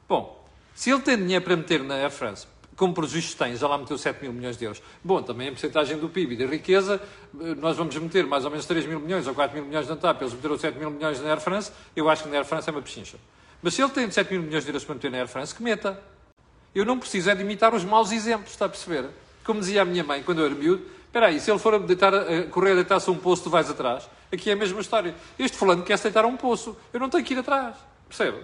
Bom, 0.08 0.42
se 0.74 0.90
ele 0.90 1.00
tem 1.02 1.18
dinheiro 1.18 1.44
para 1.44 1.54
meter 1.54 1.82
na 1.82 1.94
Air 1.96 2.10
France, 2.10 2.46
como 2.74 2.94
prejuízos 2.94 3.34
tem, 3.34 3.54
já 3.56 3.68
lá 3.68 3.76
meteu 3.76 3.98
7 3.98 4.22
mil 4.22 4.32
milhões 4.32 4.56
de 4.56 4.64
euros. 4.64 4.80
Bom, 5.04 5.20
também 5.20 5.48
a 5.48 5.50
porcentagem 5.50 5.98
do 5.98 6.08
PIB 6.08 6.34
e 6.34 6.38
da 6.38 6.46
riqueza, 6.46 7.02
eh, 7.40 7.54
nós 7.56 7.76
vamos 7.76 7.94
meter 7.96 8.24
mais 8.24 8.44
ou 8.44 8.50
menos 8.50 8.64
3 8.64 8.86
mil 8.86 9.00
milhões 9.00 9.26
ou 9.26 9.34
4 9.34 9.54
mil 9.54 9.66
milhões 9.66 9.86
na 9.86 9.96
TAP, 9.96 10.22
eles 10.22 10.32
meteram 10.32 10.56
7 10.56 10.78
mil 10.78 10.90
milhões 10.90 11.20
na 11.20 11.30
Air 11.30 11.40
France, 11.40 11.72
eu 11.94 12.08
acho 12.08 12.22
que 12.22 12.28
na 12.30 12.36
Air 12.36 12.46
France 12.46 12.70
é 12.70 12.72
uma 12.72 12.80
pechincha. 12.80 13.18
Mas 13.60 13.74
se 13.74 13.82
ele 13.82 13.90
tem 13.90 14.10
7 14.10 14.32
mil 14.32 14.42
milhões 14.42 14.64
de 14.64 14.70
euros 14.70 14.84
para 14.84 14.94
meter 14.94 15.10
na 15.10 15.18
Air 15.18 15.28
France, 15.28 15.54
que 15.54 15.62
meta. 15.62 16.00
Eu 16.74 16.84
não 16.84 16.98
preciso 16.98 17.28
é 17.28 17.34
de 17.34 17.42
imitar 17.42 17.74
os 17.74 17.84
maus 17.84 18.12
exemplos, 18.12 18.52
está 18.52 18.66
a 18.66 18.68
perceber? 18.68 19.06
Como 19.44 19.60
dizia 19.60 19.82
a 19.82 19.84
minha 19.84 20.04
mãe 20.04 20.22
quando 20.22 20.38
eu 20.38 20.46
era 20.46 20.54
miúdo, 20.54 20.86
espera 21.04 21.26
aí, 21.26 21.40
se 21.40 21.50
ele 21.50 21.58
for 21.58 21.74
a, 21.74 21.78
deitar, 21.78 22.14
a 22.14 22.44
correr 22.44 22.72
a 22.72 22.74
deitar-se 22.76 23.10
a 23.10 23.12
um 23.12 23.18
poço, 23.18 23.42
tu 23.42 23.50
vais 23.50 23.68
atrás. 23.68 24.08
Aqui 24.32 24.50
é 24.50 24.52
a 24.52 24.56
mesma 24.56 24.80
história. 24.80 25.14
Este 25.38 25.56
fulano 25.56 25.82
quer-se 25.82 26.04
deitar 26.04 26.24
a 26.24 26.28
um 26.28 26.36
poço, 26.36 26.76
eu 26.92 27.00
não 27.00 27.10
tenho 27.10 27.24
que 27.24 27.34
ir 27.34 27.38
atrás. 27.38 27.74
Percebe? 28.08 28.38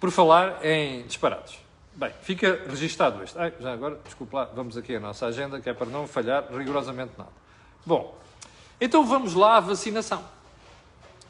Por 0.00 0.10
falar 0.10 0.64
em 0.64 1.02
disparados. 1.02 1.58
Bem, 1.94 2.12
fica 2.22 2.64
registado 2.68 3.22
este. 3.24 3.36
Ai, 3.38 3.52
já 3.58 3.72
agora, 3.72 3.98
desculpe 4.04 4.34
lá, 4.34 4.44
vamos 4.44 4.76
aqui 4.76 4.94
à 4.94 5.00
nossa 5.00 5.26
agenda, 5.26 5.60
que 5.60 5.68
é 5.68 5.74
para 5.74 5.88
não 5.88 6.06
falhar 6.06 6.46
rigorosamente 6.52 7.12
nada. 7.18 7.32
Bom, 7.84 8.16
então 8.80 9.04
vamos 9.04 9.34
lá 9.34 9.56
à 9.56 9.60
vacinação. 9.60 10.24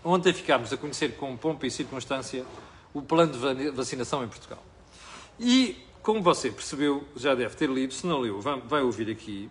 Ontem 0.04 0.32
ficámos 0.32 0.72
a 0.72 0.76
conhecer 0.76 1.16
com 1.16 1.36
pompa 1.36 1.66
e 1.66 1.70
circunstância 1.70 2.44
o 2.92 3.00
plano 3.00 3.32
de 3.32 3.70
vacinação 3.70 4.22
em 4.22 4.28
Portugal. 4.28 4.62
E, 5.40 5.76
como 6.02 6.22
você 6.22 6.50
percebeu, 6.50 7.06
já 7.16 7.34
deve 7.34 7.54
ter 7.56 7.68
lido, 7.68 7.94
se 7.94 8.06
não 8.06 8.18
leu, 8.18 8.40
vai 8.40 8.82
ouvir 8.82 9.10
aqui, 9.10 9.50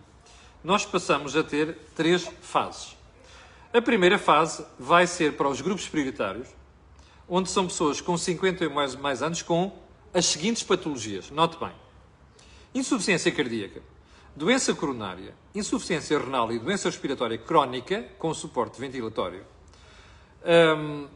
nós 0.62 0.84
passamos 0.84 1.36
a 1.36 1.42
ter 1.42 1.76
três 1.94 2.30
fases. 2.40 2.96
A 3.72 3.82
primeira 3.82 4.18
fase 4.18 4.64
vai 4.78 5.06
ser 5.06 5.36
para 5.36 5.48
os 5.48 5.60
grupos 5.60 5.88
prioritários, 5.88 6.48
onde 7.28 7.50
são 7.50 7.66
pessoas 7.66 8.00
com 8.00 8.16
50 8.16 8.64
ou 8.64 8.70
mais, 8.70 8.96
mais 8.96 9.22
anos 9.22 9.42
com 9.42 9.76
as 10.14 10.26
seguintes 10.26 10.62
patologias. 10.62 11.30
Note 11.30 11.58
bem: 11.58 11.72
insuficiência 12.74 13.30
cardíaca, 13.30 13.82
doença 14.34 14.74
coronária, 14.74 15.34
insuficiência 15.54 16.18
renal 16.18 16.50
e 16.52 16.58
doença 16.58 16.88
respiratória 16.88 17.38
crónica 17.38 18.04
com 18.18 18.32
suporte 18.32 18.80
ventilatório. 18.80 19.44
Um, 20.44 21.06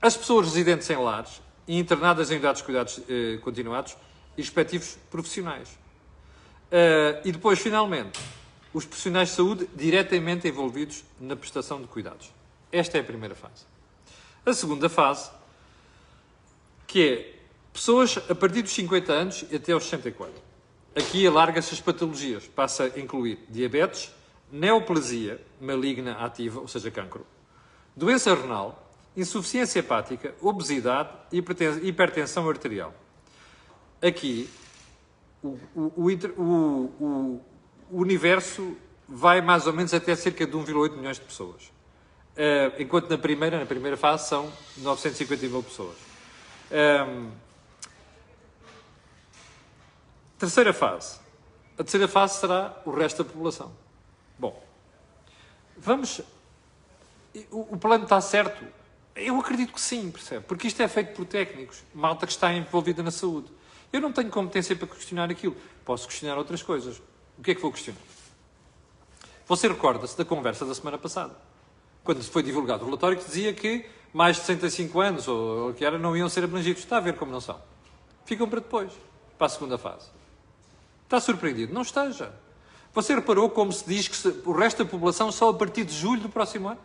as 0.00 0.16
pessoas 0.16 0.46
residentes 0.46 0.88
em 0.90 0.96
lares 0.96 1.42
e 1.66 1.76
internadas 1.78 2.30
em 2.30 2.34
unidades 2.34 2.60
de 2.60 2.64
cuidados 2.64 3.00
eh, 3.08 3.38
continuados 3.42 3.96
e 4.36 4.42
respectivos 4.42 4.96
profissionais. 5.10 5.68
Uh, 6.70 7.20
e 7.24 7.32
depois, 7.32 7.58
finalmente, 7.58 8.18
os 8.72 8.84
profissionais 8.84 9.30
de 9.30 9.34
saúde 9.34 9.68
diretamente 9.74 10.46
envolvidos 10.46 11.04
na 11.18 11.34
prestação 11.34 11.80
de 11.80 11.88
cuidados. 11.88 12.30
Esta 12.70 12.98
é 12.98 13.00
a 13.00 13.04
primeira 13.04 13.34
fase. 13.34 13.64
A 14.44 14.52
segunda 14.52 14.88
fase, 14.88 15.30
que 16.86 17.08
é 17.08 17.38
pessoas 17.72 18.18
a 18.28 18.34
partir 18.34 18.62
dos 18.62 18.72
50 18.72 19.12
anos 19.12 19.44
até 19.54 19.72
aos 19.72 19.84
64. 19.84 20.34
Aqui 20.96 21.26
alarga-se 21.26 21.74
as 21.74 21.80
patologias, 21.80 22.46
passa 22.46 22.92
a 22.94 22.98
incluir 22.98 23.38
diabetes, 23.48 24.10
neoplasia 24.50 25.40
maligna 25.60 26.12
ativa, 26.14 26.60
ou 26.60 26.66
seja, 26.66 26.90
cancro, 26.90 27.26
doença 27.94 28.34
renal, 28.34 28.90
insuficiência 29.16 29.80
hepática, 29.80 30.34
obesidade 30.40 31.10
e 31.30 31.38
hipertensão 31.88 32.48
arterial. 32.48 32.94
Aqui, 34.00 34.48
o, 35.42 35.58
o, 35.74 36.10
o, 36.36 37.40
o 37.90 38.00
universo 38.00 38.76
vai 39.08 39.40
mais 39.40 39.66
ou 39.66 39.72
menos 39.72 39.94
até 39.94 40.14
cerca 40.14 40.46
de 40.46 40.52
1,8 40.52 40.96
milhões 40.96 41.16
de 41.16 41.24
pessoas. 41.24 41.72
Uh, 42.38 42.80
enquanto 42.80 43.10
na 43.10 43.18
primeira, 43.18 43.58
na 43.58 43.66
primeira 43.66 43.96
fase, 43.96 44.28
são 44.28 44.52
950 44.76 45.48
mil 45.48 45.60
pessoas. 45.60 45.96
Um, 46.70 46.76
ehm, 46.76 47.30
terceira 50.38 50.72
fase. 50.72 51.18
A 51.74 51.78
terceira 51.78 52.06
fase 52.06 52.38
será 52.38 52.80
o 52.84 52.92
resto 52.92 53.24
da 53.24 53.30
população. 53.30 53.72
Bom, 54.38 54.62
vamos. 55.76 56.20
O, 57.50 57.74
o 57.74 57.76
plano 57.76 58.04
está 58.04 58.20
certo? 58.20 58.64
Eu 59.16 59.40
acredito 59.40 59.72
que 59.72 59.80
sim, 59.80 60.08
percebe? 60.08 60.44
Porque 60.46 60.68
isto 60.68 60.80
é 60.80 60.86
feito 60.86 61.16
por 61.16 61.26
técnicos, 61.26 61.82
malta 61.92 62.24
que 62.24 62.32
está 62.32 62.52
envolvida 62.52 63.02
na 63.02 63.10
saúde. 63.10 63.50
Eu 63.92 64.00
não 64.00 64.12
tenho 64.12 64.30
competência 64.30 64.76
para 64.76 64.86
questionar 64.86 65.28
aquilo. 65.28 65.56
Posso 65.84 66.06
questionar 66.06 66.38
outras 66.38 66.62
coisas. 66.62 67.02
O 67.36 67.42
que 67.42 67.50
é 67.50 67.54
que 67.56 67.60
vou 67.60 67.72
questionar? 67.72 67.98
Você 69.48 69.66
recorda-se 69.66 70.16
da 70.16 70.24
conversa 70.24 70.64
da 70.64 70.74
semana 70.74 70.98
passada? 70.98 71.34
Quando 72.08 72.22
foi 72.22 72.42
divulgado 72.42 72.84
o 72.84 72.86
relatório, 72.86 73.18
que 73.18 73.24
dizia 73.26 73.52
que 73.52 73.84
mais 74.14 74.36
de 74.36 74.42
65 74.44 74.98
anos, 74.98 75.28
ou 75.28 75.68
o 75.68 75.74
que 75.74 75.84
era, 75.84 75.98
não 75.98 76.16
iam 76.16 76.26
ser 76.26 76.42
abrangidos. 76.42 76.82
Está 76.82 76.96
a 76.96 77.00
ver 77.00 77.16
como 77.16 77.30
não 77.30 77.38
são. 77.38 77.60
Ficam 78.24 78.48
para 78.48 78.60
depois, 78.60 78.90
para 79.36 79.46
a 79.46 79.50
segunda 79.50 79.76
fase. 79.76 80.08
Está 81.04 81.20
surpreendido? 81.20 81.74
Não 81.74 81.82
esteja. 81.82 82.32
Você 82.94 83.14
reparou 83.14 83.50
como 83.50 83.70
se 83.70 83.86
diz 83.86 84.08
que 84.08 84.48
o 84.48 84.52
resto 84.52 84.82
da 84.82 84.90
população 84.90 85.30
só 85.30 85.50
a 85.50 85.54
partir 85.54 85.84
de 85.84 85.94
julho 85.94 86.22
do 86.22 86.30
próximo 86.30 86.68
ano? 86.68 86.80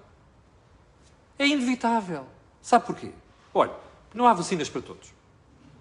É 1.40 1.48
inevitável. 1.48 2.26
Sabe 2.62 2.86
porquê? 2.86 3.12
Olha, 3.54 3.72
não 4.14 4.28
há 4.28 4.34
vacinas 4.34 4.68
para 4.68 4.82
todos. 4.82 5.14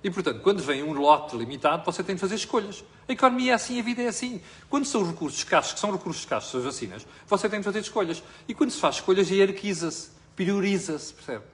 E, 0.05 0.11
portanto, 0.11 0.41
quando 0.41 0.63
vem 0.63 0.83
um 0.83 0.93
lote 0.93 1.37
limitado, 1.37 1.85
você 1.85 2.03
tem 2.03 2.17
de 2.17 2.21
fazer 2.21 2.35
escolhas. 2.35 2.85
A 3.09 3.13
economia 3.13 3.53
é 3.53 3.55
assim, 3.55 3.79
a 3.79 3.83
vida 3.83 4.03
é 4.03 4.09
assim. 4.09 4.41
Quando 4.69 4.85
são 4.85 5.07
recursos 5.07 5.39
escassos, 5.39 5.75
que 5.75 5.81
são 5.81 5.93
recursos 5.93 6.23
escassos, 6.23 6.55
as 6.55 6.65
vacinas, 6.65 7.07
você 7.27 7.49
tem 7.49 7.61
de 7.61 7.65
fazer 7.65 7.79
escolhas. 7.79 8.23
E 8.49 8.55
quando 8.55 8.71
se 8.71 8.81
faz 8.81 8.97
escolhas, 8.97 9.31
hierarquiza-se, 9.31 10.11
prioriza-se, 10.35 11.15
percebe? 11.15 11.45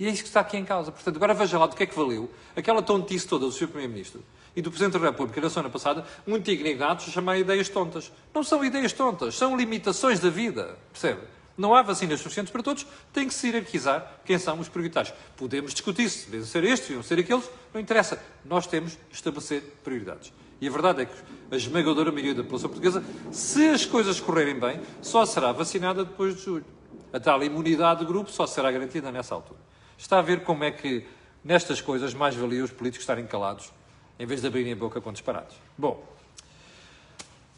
E 0.00 0.06
é 0.06 0.10
isso 0.10 0.22
que 0.22 0.28
está 0.28 0.40
aqui 0.40 0.56
em 0.56 0.64
causa. 0.64 0.90
Portanto, 0.92 1.16
agora 1.16 1.34
veja 1.34 1.58
lá 1.58 1.66
do 1.66 1.76
que 1.76 1.82
é 1.82 1.86
que 1.86 1.94
valeu 1.94 2.30
aquela 2.56 2.80
tontice 2.80 3.26
toda 3.26 3.46
do 3.46 3.52
Sr. 3.52 3.66
Primeiro-Ministro 3.66 4.22
e 4.54 4.62
do 4.62 4.70
Presidente 4.70 4.98
da 4.98 5.06
República 5.06 5.40
na 5.40 5.50
semana 5.50 5.70
passada, 5.70 6.04
muito 6.26 6.50
indignados, 6.50 7.04
chamar 7.06 7.38
ideias 7.38 7.68
tontas. 7.68 8.10
Não 8.34 8.42
são 8.42 8.64
ideias 8.64 8.92
tontas, 8.92 9.36
são 9.36 9.56
limitações 9.56 10.18
da 10.18 10.30
vida, 10.30 10.78
percebe? 10.92 11.20
Não 11.58 11.74
há 11.74 11.82
vacinas 11.82 12.20
suficientes 12.20 12.52
para 12.52 12.62
todos, 12.62 12.86
tem 13.12 13.26
que 13.26 13.34
se 13.34 13.48
hierarquizar 13.48 14.20
quem 14.24 14.38
são 14.38 14.60
os 14.60 14.68
prioritários. 14.68 15.12
Podemos 15.36 15.74
discutir 15.74 16.08
se 16.08 16.30
devem 16.30 16.46
ser 16.46 16.62
estes, 16.62 16.88
devem 16.88 17.02
ser 17.02 17.18
aqueles, 17.18 17.50
não 17.74 17.80
interessa. 17.80 18.22
Nós 18.44 18.64
temos 18.68 18.92
de 18.92 18.98
estabelecer 19.10 19.62
prioridades. 19.82 20.32
E 20.60 20.68
a 20.68 20.70
verdade 20.70 21.02
é 21.02 21.06
que 21.06 21.14
a 21.50 21.56
esmagadora 21.56 22.12
maioria 22.12 22.34
da 22.34 22.44
população 22.44 22.70
portuguesa, 22.70 23.02
se 23.32 23.68
as 23.70 23.84
coisas 23.84 24.20
correrem 24.20 24.58
bem, 24.58 24.80
só 25.02 25.26
será 25.26 25.50
vacinada 25.50 26.04
depois 26.04 26.36
de 26.36 26.42
julho. 26.42 26.64
A 27.12 27.18
tal 27.18 27.42
imunidade 27.42 28.00
de 28.00 28.06
grupo 28.06 28.30
só 28.30 28.46
será 28.46 28.70
garantida 28.70 29.10
nessa 29.10 29.34
altura. 29.34 29.58
Está 29.96 30.20
a 30.20 30.22
ver 30.22 30.44
como 30.44 30.62
é 30.62 30.70
que, 30.70 31.04
nestas 31.42 31.80
coisas, 31.80 32.14
mais 32.14 32.36
valia 32.36 32.62
os 32.62 32.70
políticos 32.70 33.02
estarem 33.02 33.26
calados, 33.26 33.72
em 34.16 34.26
vez 34.26 34.40
de 34.40 34.46
abrirem 34.46 34.74
a 34.74 34.76
boca 34.76 35.00
com 35.00 35.12
disparados. 35.12 35.56
Bom, 35.76 36.04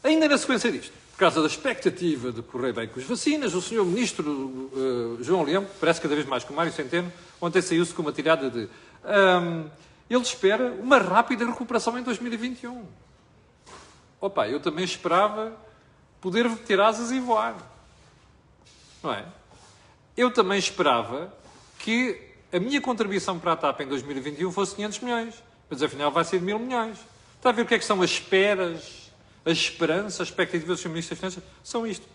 ainda 0.03 0.27
na 0.27 0.39
sequência 0.39 0.71
disto, 0.71 0.93
causa 1.21 1.39
da 1.39 1.45
expectativa 1.45 2.31
de 2.31 2.41
correr 2.41 2.73
bem 2.73 2.87
com 2.87 2.99
as 2.99 3.05
vacinas, 3.05 3.53
o 3.53 3.61
senhor 3.61 3.85
ministro 3.85 4.27
uh, 4.27 5.23
João 5.23 5.43
Leão, 5.43 5.67
parece 5.79 6.01
cada 6.01 6.15
vez 6.15 6.27
mais 6.27 6.43
com 6.43 6.51
Mário 6.51 6.73
Centeno, 6.73 7.13
ontem 7.39 7.61
saiu-se 7.61 7.93
com 7.93 8.01
uma 8.01 8.11
tirada 8.11 8.49
de... 8.49 8.67
Um, 9.05 9.69
ele 10.09 10.21
espera 10.23 10.71
uma 10.71 10.97
rápida 10.97 11.45
recuperação 11.45 11.95
em 11.99 12.01
2021. 12.01 12.83
Opa, 14.19 14.47
eu 14.47 14.59
também 14.59 14.83
esperava 14.83 15.55
poder 16.19 16.49
ter 16.65 16.81
asas 16.81 17.11
e 17.11 17.19
voar. 17.19 17.55
Não 19.03 19.13
é? 19.13 19.23
Eu 20.17 20.31
também 20.31 20.57
esperava 20.57 21.31
que 21.77 22.19
a 22.51 22.59
minha 22.59 22.81
contribuição 22.81 23.37
para 23.37 23.51
a 23.53 23.55
TAP 23.55 23.81
em 23.81 23.87
2021 23.87 24.51
fosse 24.51 24.75
500 24.75 24.99
milhões. 25.01 25.43
Mas 25.69 25.83
afinal 25.83 26.11
vai 26.11 26.23
ser 26.23 26.39
de 26.39 26.45
mil 26.45 26.57
milhões. 26.57 26.97
Está 27.37 27.49
a 27.49 27.53
ver 27.53 27.61
o 27.61 27.65
que 27.65 27.75
é 27.75 27.79
que 27.79 27.85
são 27.85 28.01
as 28.01 28.09
esperas, 28.09 29.00
as 29.45 29.57
esperanças, 29.57 30.21
as 30.21 30.27
expectativas 30.27 30.77
dos 30.77 30.85
Ministros 30.85 31.19
das 31.19 31.33
Finanças? 31.33 31.51
São 31.63 31.85
isto. 31.85 32.07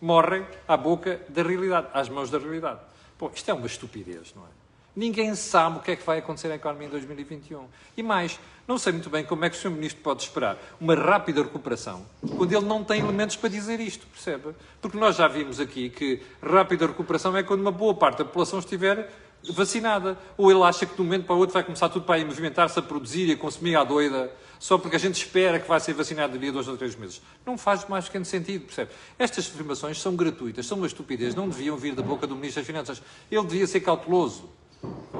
Morrem 0.00 0.44
à 0.66 0.76
boca 0.76 1.20
da 1.28 1.42
realidade, 1.42 1.86
às 1.94 2.08
mãos 2.08 2.28
da 2.28 2.38
realidade. 2.38 2.80
Bom, 3.18 3.30
isto 3.32 3.48
é 3.50 3.54
uma 3.54 3.66
estupidez, 3.66 4.34
não 4.34 4.42
é? 4.42 4.62
Ninguém 4.94 5.34
sabe 5.34 5.78
o 5.78 5.80
que 5.80 5.92
é 5.92 5.96
que 5.96 6.04
vai 6.04 6.18
acontecer 6.18 6.48
na 6.48 6.56
economia 6.56 6.86
em 6.86 6.90
2021. 6.90 7.64
E 7.96 8.02
mais, 8.02 8.38
não 8.68 8.76
sei 8.76 8.92
muito 8.92 9.08
bem 9.08 9.24
como 9.24 9.44
é 9.44 9.48
que 9.48 9.56
o 9.56 9.58
Sr. 9.58 9.70
Ministro 9.70 10.02
pode 10.02 10.22
esperar 10.22 10.58
uma 10.78 10.94
rápida 10.94 11.42
recuperação 11.42 12.04
quando 12.36 12.52
ele 12.52 12.66
não 12.66 12.84
tem 12.84 13.00
elementos 13.00 13.36
para 13.36 13.48
dizer 13.48 13.80
isto, 13.80 14.06
percebe? 14.08 14.54
Porque 14.82 14.98
nós 14.98 15.16
já 15.16 15.26
vimos 15.28 15.60
aqui 15.60 15.88
que 15.88 16.20
rápida 16.42 16.86
recuperação 16.86 17.34
é 17.36 17.42
quando 17.42 17.60
uma 17.60 17.72
boa 17.72 17.94
parte 17.94 18.18
da 18.18 18.24
população 18.24 18.58
estiver 18.58 19.08
vacinada. 19.50 20.18
Ou 20.36 20.50
ele 20.50 20.62
acha 20.62 20.84
que 20.84 20.94
de 20.94 21.00
um 21.00 21.04
momento 21.04 21.24
para 21.24 21.34
o 21.34 21.38
outro 21.38 21.54
vai 21.54 21.64
começar 21.64 21.88
tudo 21.88 22.04
para 22.04 22.16
aí 22.16 22.24
movimentar-se, 22.24 22.78
a 22.78 22.82
produzir 22.82 23.28
e 23.28 23.32
a 23.32 23.36
consumir 23.36 23.76
à 23.76 23.84
doida, 23.84 24.30
só 24.62 24.78
porque 24.78 24.94
a 24.94 24.98
gente 24.98 25.16
espera 25.16 25.58
que 25.58 25.66
vai 25.66 25.80
ser 25.80 25.92
vacinado 25.92 26.34
daqui 26.34 26.48
a 26.48 26.52
dois 26.52 26.68
ou 26.68 26.76
três 26.76 26.94
meses. 26.94 27.20
Não 27.44 27.58
faz 27.58 27.84
mais 27.88 28.04
pequeno 28.04 28.24
sentido, 28.24 28.66
percebe? 28.66 28.92
Estas 29.18 29.48
afirmações 29.48 30.00
são 30.00 30.14
gratuitas, 30.14 30.64
são 30.66 30.78
uma 30.78 30.86
estupidez, 30.86 31.34
não 31.34 31.48
deviam 31.48 31.76
vir 31.76 31.96
da 31.96 32.02
boca 32.02 32.28
do 32.28 32.36
Ministro 32.36 32.60
das 32.60 32.66
Finanças. 32.68 33.02
Ele 33.28 33.44
devia 33.44 33.66
ser 33.66 33.80
cauteloso. 33.80 34.48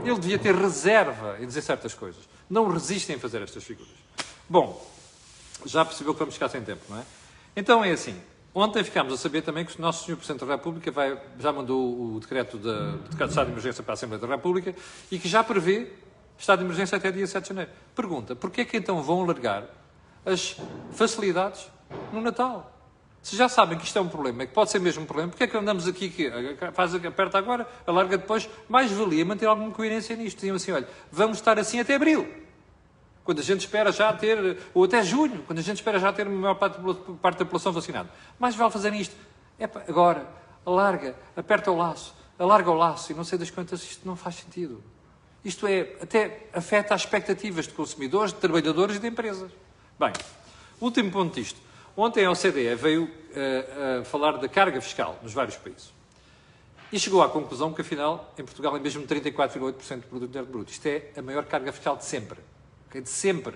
Ele 0.04 0.16
devia 0.20 0.38
ter 0.38 0.54
reserva 0.54 1.38
em 1.40 1.46
dizer 1.48 1.60
certas 1.60 1.92
coisas. 1.92 2.22
Não 2.48 2.70
resistem 2.70 3.16
a 3.16 3.18
fazer 3.18 3.42
estas 3.42 3.64
figuras. 3.64 3.90
Bom, 4.48 4.80
já 5.66 5.84
percebeu 5.84 6.12
que 6.12 6.20
vamos 6.20 6.34
ficar 6.34 6.48
sem 6.48 6.62
tempo, 6.62 6.82
não 6.88 6.98
é? 6.98 7.02
Então 7.56 7.84
é 7.84 7.90
assim. 7.90 8.14
Ontem 8.54 8.84
ficámos 8.84 9.12
a 9.12 9.16
saber 9.16 9.42
também 9.42 9.64
que 9.64 9.76
o 9.76 9.82
nosso 9.82 10.04
Sr. 10.04 10.18
Presidente 10.18 10.46
da 10.46 10.54
República 10.54 10.92
vai, 10.92 11.20
já 11.40 11.52
mandou 11.52 12.14
o 12.14 12.20
decreto 12.20 12.58
de, 12.58 13.16
de 13.16 13.24
Estado 13.24 13.46
de 13.46 13.52
Emergência 13.52 13.82
para 13.82 13.94
a 13.94 13.94
Assembleia 13.94 14.20
da 14.20 14.28
República 14.28 14.72
e 15.10 15.18
que 15.18 15.28
já 15.28 15.42
prevê 15.42 15.90
Estado 16.42 16.58
de 16.58 16.64
Emergência 16.64 16.98
até 16.98 17.12
dia 17.12 17.24
7 17.24 17.40
de 17.40 17.48
janeiro. 17.50 17.70
Pergunta, 17.94 18.34
porquê 18.34 18.62
é 18.62 18.64
que 18.64 18.76
então 18.76 19.00
vão 19.00 19.24
largar 19.24 19.62
as 20.26 20.56
facilidades 20.90 21.70
no 22.12 22.20
Natal? 22.20 22.68
Se 23.22 23.36
já 23.36 23.48
sabem 23.48 23.78
que 23.78 23.84
isto 23.84 23.96
é 23.96 24.02
um 24.02 24.08
problema, 24.08 24.42
é 24.42 24.46
que 24.46 24.52
pode 24.52 24.68
ser 24.68 24.80
mesmo 24.80 25.04
um 25.04 25.06
problema, 25.06 25.30
porque 25.30 25.44
é 25.44 25.46
que 25.46 25.56
andamos 25.56 25.86
aqui, 25.86 26.10
que 26.10 26.32
faz, 26.72 26.92
aperta 26.96 27.38
agora, 27.38 27.64
alarga 27.86 28.18
depois, 28.18 28.50
mais 28.68 28.90
valia 28.90 29.24
manter 29.24 29.46
alguma 29.46 29.70
coerência 29.70 30.16
nisto. 30.16 30.38
Diziam 30.38 30.56
assim, 30.56 30.72
olha, 30.72 30.88
vamos 31.12 31.38
estar 31.38 31.60
assim 31.60 31.78
até 31.78 31.94
abril. 31.94 32.28
Quando 33.22 33.38
a 33.38 33.44
gente 33.44 33.60
espera 33.60 33.92
já 33.92 34.12
ter, 34.12 34.58
ou 34.74 34.82
até 34.82 35.00
julho, 35.00 35.44
quando 35.46 35.60
a 35.60 35.62
gente 35.62 35.76
espera 35.76 36.00
já 36.00 36.12
ter 36.12 36.26
a 36.26 36.30
maior 36.30 36.56
parte, 36.56 36.76
parte 37.22 37.38
da 37.38 37.44
população 37.44 37.72
vacinada. 37.72 38.10
Mais 38.36 38.56
vale 38.56 38.72
fazerem 38.72 39.00
isto. 39.00 39.14
É 39.60 39.66
agora, 39.88 40.26
alarga, 40.66 41.14
aperta 41.36 41.70
o 41.70 41.76
laço, 41.76 42.12
alarga 42.36 42.68
o 42.68 42.74
laço, 42.74 43.12
e 43.12 43.14
não 43.14 43.22
sei 43.22 43.38
das 43.38 43.48
quantas, 43.48 43.80
isto 43.84 44.04
não 44.04 44.16
faz 44.16 44.34
sentido. 44.34 44.82
Isto 45.44 45.66
é, 45.66 45.96
até 46.00 46.46
afeta 46.52 46.94
as 46.94 47.02
expectativas 47.02 47.66
de 47.66 47.74
consumidores, 47.74 48.32
de 48.32 48.38
trabalhadores 48.38 48.96
e 48.96 48.98
de 49.00 49.06
empresas. 49.08 49.50
Bem, 49.98 50.12
último 50.80 51.10
ponto 51.10 51.34
disto. 51.34 51.60
Ontem 51.96 52.24
a 52.24 52.30
OCDE 52.30 52.74
veio 52.74 53.04
uh, 53.04 54.00
uh, 54.00 54.04
falar 54.04 54.38
da 54.38 54.48
carga 54.48 54.80
fiscal 54.80 55.18
nos 55.22 55.32
vários 55.32 55.56
países. 55.56 55.92
E 56.92 56.98
chegou 56.98 57.22
à 57.22 57.28
conclusão 57.28 57.72
que, 57.72 57.80
afinal, 57.80 58.32
em 58.38 58.44
Portugal 58.44 58.76
é 58.76 58.80
mesmo 58.80 59.06
34,8% 59.06 59.96
do 59.96 60.02
produto 60.02 60.28
interno 60.28 60.48
bruto. 60.48 60.70
Isto 60.70 60.86
é 60.86 61.10
a 61.16 61.22
maior 61.22 61.44
carga 61.46 61.72
fiscal 61.72 61.96
de 61.96 62.04
sempre. 62.04 62.38
Okay? 62.88 63.00
De 63.00 63.08
sempre. 63.08 63.54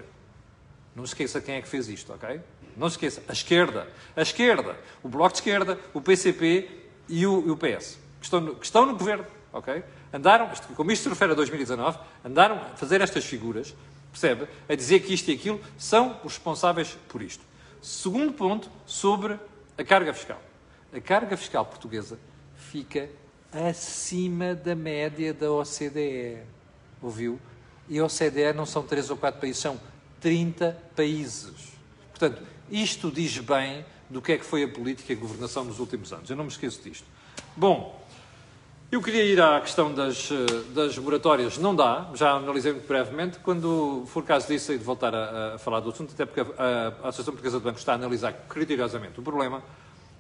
Não 0.94 1.04
esqueça 1.04 1.40
quem 1.40 1.56
é 1.56 1.60
que 1.60 1.68
fez 1.68 1.88
isto, 1.88 2.14
ok? 2.14 2.40
Não 2.74 2.86
esqueça. 2.86 3.22
A 3.28 3.32
esquerda. 3.32 3.86
A 4.16 4.22
esquerda. 4.22 4.76
O 5.02 5.08
Bloco 5.08 5.32
de 5.32 5.38
Esquerda, 5.40 5.78
o 5.92 6.00
PCP 6.00 6.68
e 7.08 7.26
o, 7.26 7.46
e 7.46 7.50
o 7.50 7.56
PS. 7.56 7.98
Que 8.18 8.24
estão, 8.24 8.40
no, 8.40 8.56
que 8.56 8.64
estão 8.64 8.86
no 8.86 8.96
governo, 8.96 9.26
ok? 9.56 9.82
Andaram, 10.12 10.50
como 10.74 10.92
isto 10.92 11.04
se 11.04 11.08
refere 11.08 11.32
a 11.32 11.34
2019, 11.34 11.98
andaram 12.24 12.56
a 12.56 12.76
fazer 12.76 13.00
estas 13.00 13.24
figuras, 13.24 13.74
percebe? 14.10 14.46
A 14.68 14.74
dizer 14.74 15.00
que 15.00 15.12
isto 15.12 15.30
e 15.30 15.34
aquilo 15.34 15.60
são 15.78 16.20
os 16.24 16.34
responsáveis 16.34 16.96
por 17.08 17.22
isto. 17.22 17.44
Segundo 17.80 18.32
ponto, 18.32 18.70
sobre 18.86 19.38
a 19.78 19.84
carga 19.84 20.12
fiscal. 20.12 20.40
A 20.92 21.00
carga 21.00 21.36
fiscal 21.36 21.64
portuguesa 21.64 22.18
fica 22.56 23.08
acima 23.52 24.54
da 24.54 24.74
média 24.74 25.32
da 25.32 25.50
OCDE. 25.50 26.38
Ouviu? 27.00 27.38
E 27.88 27.98
a 27.98 28.04
OCDE 28.04 28.52
não 28.54 28.66
são 28.66 28.82
três 28.82 29.10
ou 29.10 29.16
quatro 29.16 29.40
países, 29.40 29.60
são 29.60 29.80
30 30.20 30.76
países. 30.94 31.72
Portanto, 32.10 32.42
isto 32.70 33.10
diz 33.10 33.38
bem 33.38 33.84
do 34.08 34.22
que 34.22 34.32
é 34.32 34.38
que 34.38 34.44
foi 34.44 34.64
a 34.64 34.68
política 34.68 35.12
e 35.12 35.16
a 35.16 35.18
governação 35.18 35.64
nos 35.64 35.78
últimos 35.78 36.12
anos. 36.12 36.28
Eu 36.28 36.36
não 36.36 36.44
me 36.44 36.50
esqueço 36.50 36.82
disto. 36.82 37.06
Bom, 37.56 38.04
eu 38.90 39.02
queria 39.02 39.24
ir 39.24 39.40
à 39.40 39.60
questão 39.60 39.92
das, 39.92 40.30
eh, 40.30 40.36
das 40.72 40.96
moratórias. 40.96 41.58
Não 41.58 41.74
dá, 41.74 42.08
já 42.14 42.32
analisei 42.32 42.72
muito 42.72 42.86
brevemente. 42.86 43.38
Quando 43.40 44.04
for 44.06 44.22
caso 44.22 44.46
disso, 44.46 44.70
hei 44.70 44.78
de 44.78 44.84
voltar 44.84 45.12
a, 45.12 45.54
a 45.54 45.58
falar 45.58 45.80
do 45.80 45.90
assunto, 45.90 46.12
até 46.12 46.24
porque 46.24 46.40
a, 46.40 46.44
a 47.02 47.08
Associação 47.08 47.34
Portuguesa 47.34 47.58
de 47.58 47.64
Bancos 47.64 47.80
está 47.80 47.92
a 47.92 47.94
analisar 47.96 48.32
criteriosamente 48.48 49.18
o 49.18 49.22
problema. 49.22 49.62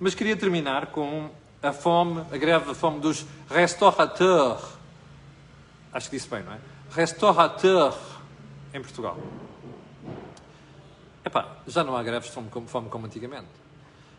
Mas 0.00 0.14
queria 0.14 0.36
terminar 0.36 0.86
com 0.86 1.30
a 1.62 1.72
fome, 1.72 2.22
a 2.32 2.36
greve 2.36 2.66
da 2.66 2.74
fome 2.74 2.98
dos 2.98 3.24
restaurateurs. 3.48 4.62
Acho 5.92 6.10
que 6.10 6.16
disse 6.16 6.28
bem, 6.28 6.42
não 6.42 6.52
é? 6.52 6.58
Restaurateurs 6.90 7.96
em 8.74 8.80
Portugal. 8.80 9.16
Epá, 11.24 11.56
já 11.66 11.84
não 11.84 11.96
há 11.96 12.02
greves 12.02 12.28
de 12.28 12.34
fome 12.34 12.48
como, 12.50 12.66
fome 12.66 12.88
como 12.88 13.06
antigamente. 13.06 13.48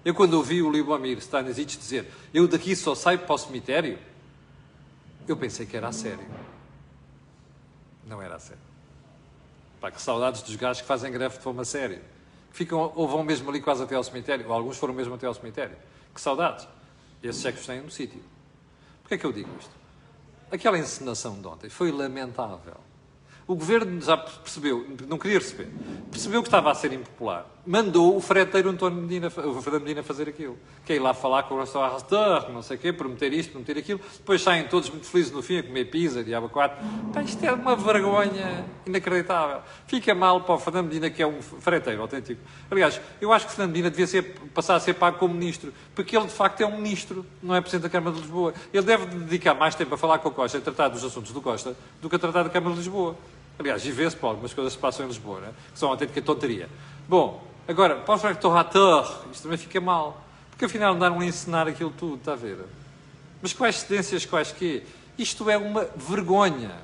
Eu, 0.06 0.16
quando 0.16 0.36
ouvi 0.36 0.62
o 0.62 0.72
Libomir 0.72 1.18
Stanisic 1.18 1.78
dizer 1.78 2.10
eu 2.34 2.48
daqui 2.48 2.76
só 2.78 2.96
saio 2.96 3.20
para 3.20 3.36
o 3.36 3.38
cemitério, 3.38 4.00
eu 5.32 5.38
pensei 5.38 5.66
que 5.66 5.76
era 5.76 5.88
a 5.88 5.92
sério. 5.92 6.26
Não 8.06 8.22
era 8.22 8.36
a 8.36 8.40
sério. 8.40 8.62
Pá, 9.80 9.92
que 9.92 10.02
saudades 10.02 10.42
dos 10.42 10.56
gajos 10.56 10.82
que 10.82 10.88
fazem 10.88 11.12
greve 11.12 11.38
de 11.38 11.44
fome 11.44 11.62
a 11.62 11.66
sério. 11.66 12.02
Ficam, 12.52 12.92
ou 12.96 13.08
vão 13.08 13.24
mesmo 13.24 13.50
ali 13.50 13.62
quase 13.62 13.84
até 13.84 13.96
ao 13.96 14.04
cemitério, 14.04 14.48
ou 14.48 14.54
alguns 14.54 14.78
foram 14.78 14.94
mesmo 14.94 15.14
até 15.14 15.28
ao 15.28 15.34
cemitério. 15.34 15.78
Que 16.14 16.22
saudades. 16.22 16.68
Esses 17.22 17.46
é 17.46 17.52
que 17.52 17.66
têm 17.66 17.82
no 17.82 17.92
sítio. 17.92 18.22
Porquê 19.02 19.16
é 19.16 19.18
que 19.18 19.26
eu 19.26 19.32
digo 19.32 19.50
isto? 19.60 19.72
Aquela 20.52 20.78
encenação 20.78 21.40
de 21.40 21.48
ontem 21.48 21.70
foi 21.70 21.92
lamentável. 21.92 22.78
O 23.48 23.56
governo 23.56 24.02
já 24.02 24.18
percebeu, 24.18 24.86
não 25.08 25.18
queria 25.18 25.40
receber, 25.40 25.70
percebeu 26.12 26.42
que 26.42 26.50
estava 26.50 26.70
a 26.70 26.76
ser 26.76 26.92
impopular. 26.92 27.46
Mandou 27.66 28.16
o 28.16 28.22
freteiro 28.22 28.70
António 28.70 29.02
Medina, 29.02 29.28
o 29.28 29.62
Fernando 29.62 29.84
Medina 29.84 30.04
fazer 30.04 30.28
aquilo. 30.28 30.58
Que 30.86 30.94
é 30.94 30.96
ir 30.98 31.00
lá 31.00 31.14
falar 31.14 31.44
com 31.44 31.56
o 31.56 31.60
restaurante, 31.60 32.52
não 32.52 32.62
sei 32.62 32.76
o 32.76 32.80
quê, 32.80 32.92
prometer 32.94 33.32
isto, 33.34 33.52
prometer 33.52 33.78
aquilo. 33.78 34.02
Depois 34.18 34.42
saem 34.42 34.68
todos 34.68 34.90
muito 34.90 35.06
felizes 35.06 35.32
no 35.32 35.42
fim 35.42 35.60
a 35.60 35.64
comer 35.64 35.86
pizza, 35.86 36.24
diabo 36.24 36.50
4. 36.50 36.78
Pá, 37.14 37.22
isto 37.22 37.44
é 37.46 37.52
uma 37.52 37.76
vergonha 37.76 38.66
inacreditável. 38.86 39.62
Fica 39.86 40.14
mal 40.14 40.42
para 40.42 40.56
o 40.56 40.60
Fernando 40.60 40.88
Medina, 40.88 41.10
que 41.10 41.22
é 41.22 41.28
um 41.28 41.42
freteiro 41.42 42.02
autêntico. 42.02 42.42
Aliás, 42.70 43.00
eu 43.20 43.32
acho 43.32 43.46
que 43.46 43.52
o 43.52 43.56
Fernando 43.56 43.72
Medina 43.72 43.90
devia 43.90 44.08
ser, 44.08 44.24
passar 44.54 44.76
a 44.76 44.80
ser 44.80 44.94
pago 44.94 45.18
como 45.18 45.34
ministro, 45.34 45.74
porque 45.94 46.16
ele 46.18 46.26
de 46.26 46.34
facto 46.34 46.62
é 46.62 46.66
um 46.66 46.78
ministro, 46.78 47.26
não 47.42 47.56
é 47.56 47.60
Presidente 47.60 47.84
da 47.84 47.90
Câmara 47.90 48.16
de 48.16 48.22
Lisboa. 48.22 48.54
Ele 48.74 48.86
deve 48.86 49.06
dedicar 49.06 49.54
mais 49.54 49.76
tempo 49.76 49.94
a 49.94 49.98
falar 49.98 50.20
com 50.20 50.30
o 50.30 50.32
Costa, 50.32 50.58
a 50.58 50.62
tratar 50.62 50.88
dos 50.90 51.04
assuntos 51.04 51.32
do 51.32 51.42
Costa, 51.42 51.76
do 52.02 52.10
que 52.10 52.16
a 52.16 52.20
tratar 52.20 52.44
da 52.44 52.50
Câmara 52.50 52.72
de 52.72 52.80
Lisboa. 52.80 53.16
Aliás, 53.60 53.86
e 53.86 53.92
vê-se 53.92 54.16
por 54.16 54.28
algumas 54.28 54.54
coisas 54.54 54.76
que 54.76 54.82
passam 54.82 55.06
em 55.06 55.10
Lisboa, 55.10 55.40
né? 55.42 55.50
que 55.74 55.80
são 55.80 55.90
autêntica 55.90 56.22
tonteria. 56.22 56.70
Bom, 57.08 57.44
agora, 57.68 57.96
para 57.96 58.16
o 58.16 58.18
rector 58.18 58.54
isto 59.32 59.44
também 59.44 59.58
fica 59.58 59.82
mal. 59.82 60.24
Porque 60.50 60.66
afinal 60.66 60.94
andaram 60.94 61.20
a 61.20 61.26
ensinar 61.26 61.68
aquilo 61.68 61.92
tudo, 61.92 62.16
está 62.16 62.34
a 62.34 62.36
ver? 62.36 62.58
Mas 63.42 63.54
quais 63.54 63.78
cedências, 63.78 64.26
quais 64.26 64.52
quê? 64.52 64.84
Isto 65.18 65.50
é 65.50 65.58
uma 65.58 65.88
vergonha. 65.96 66.76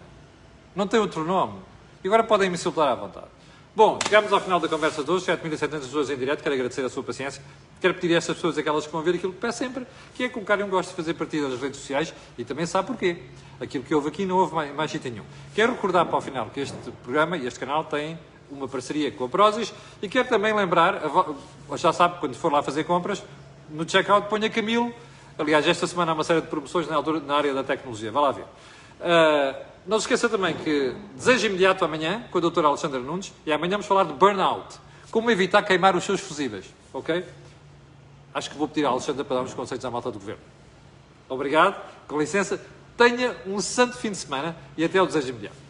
Não 0.75 0.87
tem 0.87 0.99
outro 0.99 1.23
nome. 1.23 1.59
E 2.03 2.07
agora 2.07 2.23
podem 2.23 2.49
me 2.49 2.55
insultar 2.55 2.87
à 2.87 2.95
vontade. 2.95 3.27
Bom, 3.75 3.97
chegamos 4.03 4.31
ao 4.31 4.39
final 4.39 4.59
da 4.59 4.67
conversa 4.67 5.03
de 5.03 5.09
hoje, 5.09 5.25
7.700 5.25 5.67
pessoas 5.69 6.07
em 6.11 6.15
direto, 6.15 6.43
quero 6.43 6.53
agradecer 6.53 6.85
a 6.85 6.89
sua 6.89 7.01
paciência. 7.01 7.41
Quero 7.81 7.95
pedir 7.95 8.13
a 8.13 8.17
estas 8.19 8.35
pessoas, 8.35 8.55
aquelas 8.55 8.85
que 8.85 8.91
vão 8.91 9.01
ver 9.01 9.15
aquilo 9.15 9.33
que 9.33 9.39
peço 9.39 9.57
sempre, 9.57 9.87
que 10.13 10.25
é 10.25 10.29
colocarem 10.29 10.63
um 10.63 10.69
gosto 10.69 10.89
de 10.89 10.95
fazer 10.95 11.15
partida 11.15 11.49
nas 11.49 11.59
redes 11.59 11.79
sociais 11.79 12.13
e 12.37 12.45
também 12.45 12.67
sabe 12.67 12.85
porquê. 12.85 13.17
Aquilo 13.59 13.83
que 13.83 13.95
houve 13.95 14.09
aqui 14.09 14.27
não 14.27 14.37
houve 14.37 14.53
mais, 14.53 14.75
mais 14.75 14.91
sítio 14.91 15.09
nenhum. 15.09 15.23
Quero 15.55 15.71
recordar 15.71 16.05
para 16.05 16.15
o 16.15 16.21
final 16.21 16.51
que 16.53 16.59
este 16.59 16.77
programa 17.03 17.35
e 17.35 17.47
este 17.47 17.59
canal 17.59 17.83
têm 17.83 18.15
uma 18.51 18.67
parceria 18.67 19.11
com 19.11 19.25
a 19.25 19.29
Prozis 19.29 19.73
e 20.03 20.07
quero 20.07 20.27
também 20.27 20.53
lembrar, 20.53 21.01
já 21.75 21.91
sabe, 21.91 22.19
quando 22.19 22.35
for 22.35 22.51
lá 22.51 22.61
fazer 22.61 22.83
compras, 22.83 23.23
no 23.71 23.89
checkout 23.89 24.29
ponha 24.29 24.51
Camilo. 24.51 24.93
Aliás, 25.35 25.67
esta 25.67 25.87
semana 25.87 26.11
há 26.11 26.13
uma 26.13 26.23
série 26.23 26.41
de 26.41 26.47
promoções 26.47 26.87
na, 26.87 27.01
na 27.01 27.35
área 27.35 27.55
da 27.55 27.63
tecnologia. 27.63 28.11
Vá 28.11 28.21
lá 28.21 28.31
ver. 28.33 28.43
Uh, 28.43 29.72
não 29.85 29.99
se 29.99 30.05
esqueça 30.05 30.29
também 30.29 30.53
que 30.55 30.95
desejo 31.15 31.47
imediato 31.47 31.83
amanhã 31.83 32.25
com 32.31 32.37
o 32.37 32.49
Dr. 32.49 32.65
Alexandre 32.65 32.99
Nunes 32.99 33.33
e 33.45 33.51
amanhã 33.51 33.71
vamos 33.71 33.85
falar 33.85 34.05
de 34.05 34.13
burnout. 34.13 34.79
Como 35.11 35.29
evitar 35.29 35.61
queimar 35.63 35.95
os 35.95 36.03
seus 36.03 36.21
fusíveis. 36.21 36.65
Ok? 36.93 37.25
Acho 38.33 38.49
que 38.49 38.57
vou 38.57 38.67
pedir 38.67 38.85
à 38.85 38.89
Alexandre 38.89 39.23
para 39.23 39.37
dar 39.37 39.43
uns 39.43 39.53
conceitos 39.53 39.85
à 39.85 39.91
malta 39.91 40.09
do 40.09 40.19
governo. 40.19 40.41
Obrigado, 41.29 41.75
com 42.07 42.19
licença. 42.19 42.59
Tenha 42.97 43.35
um 43.45 43.59
santo 43.59 43.97
fim 43.97 44.11
de 44.11 44.17
semana 44.17 44.55
e 44.77 44.83
até 44.83 44.99
ao 44.99 45.05
desejo 45.05 45.29
imediato. 45.29 45.62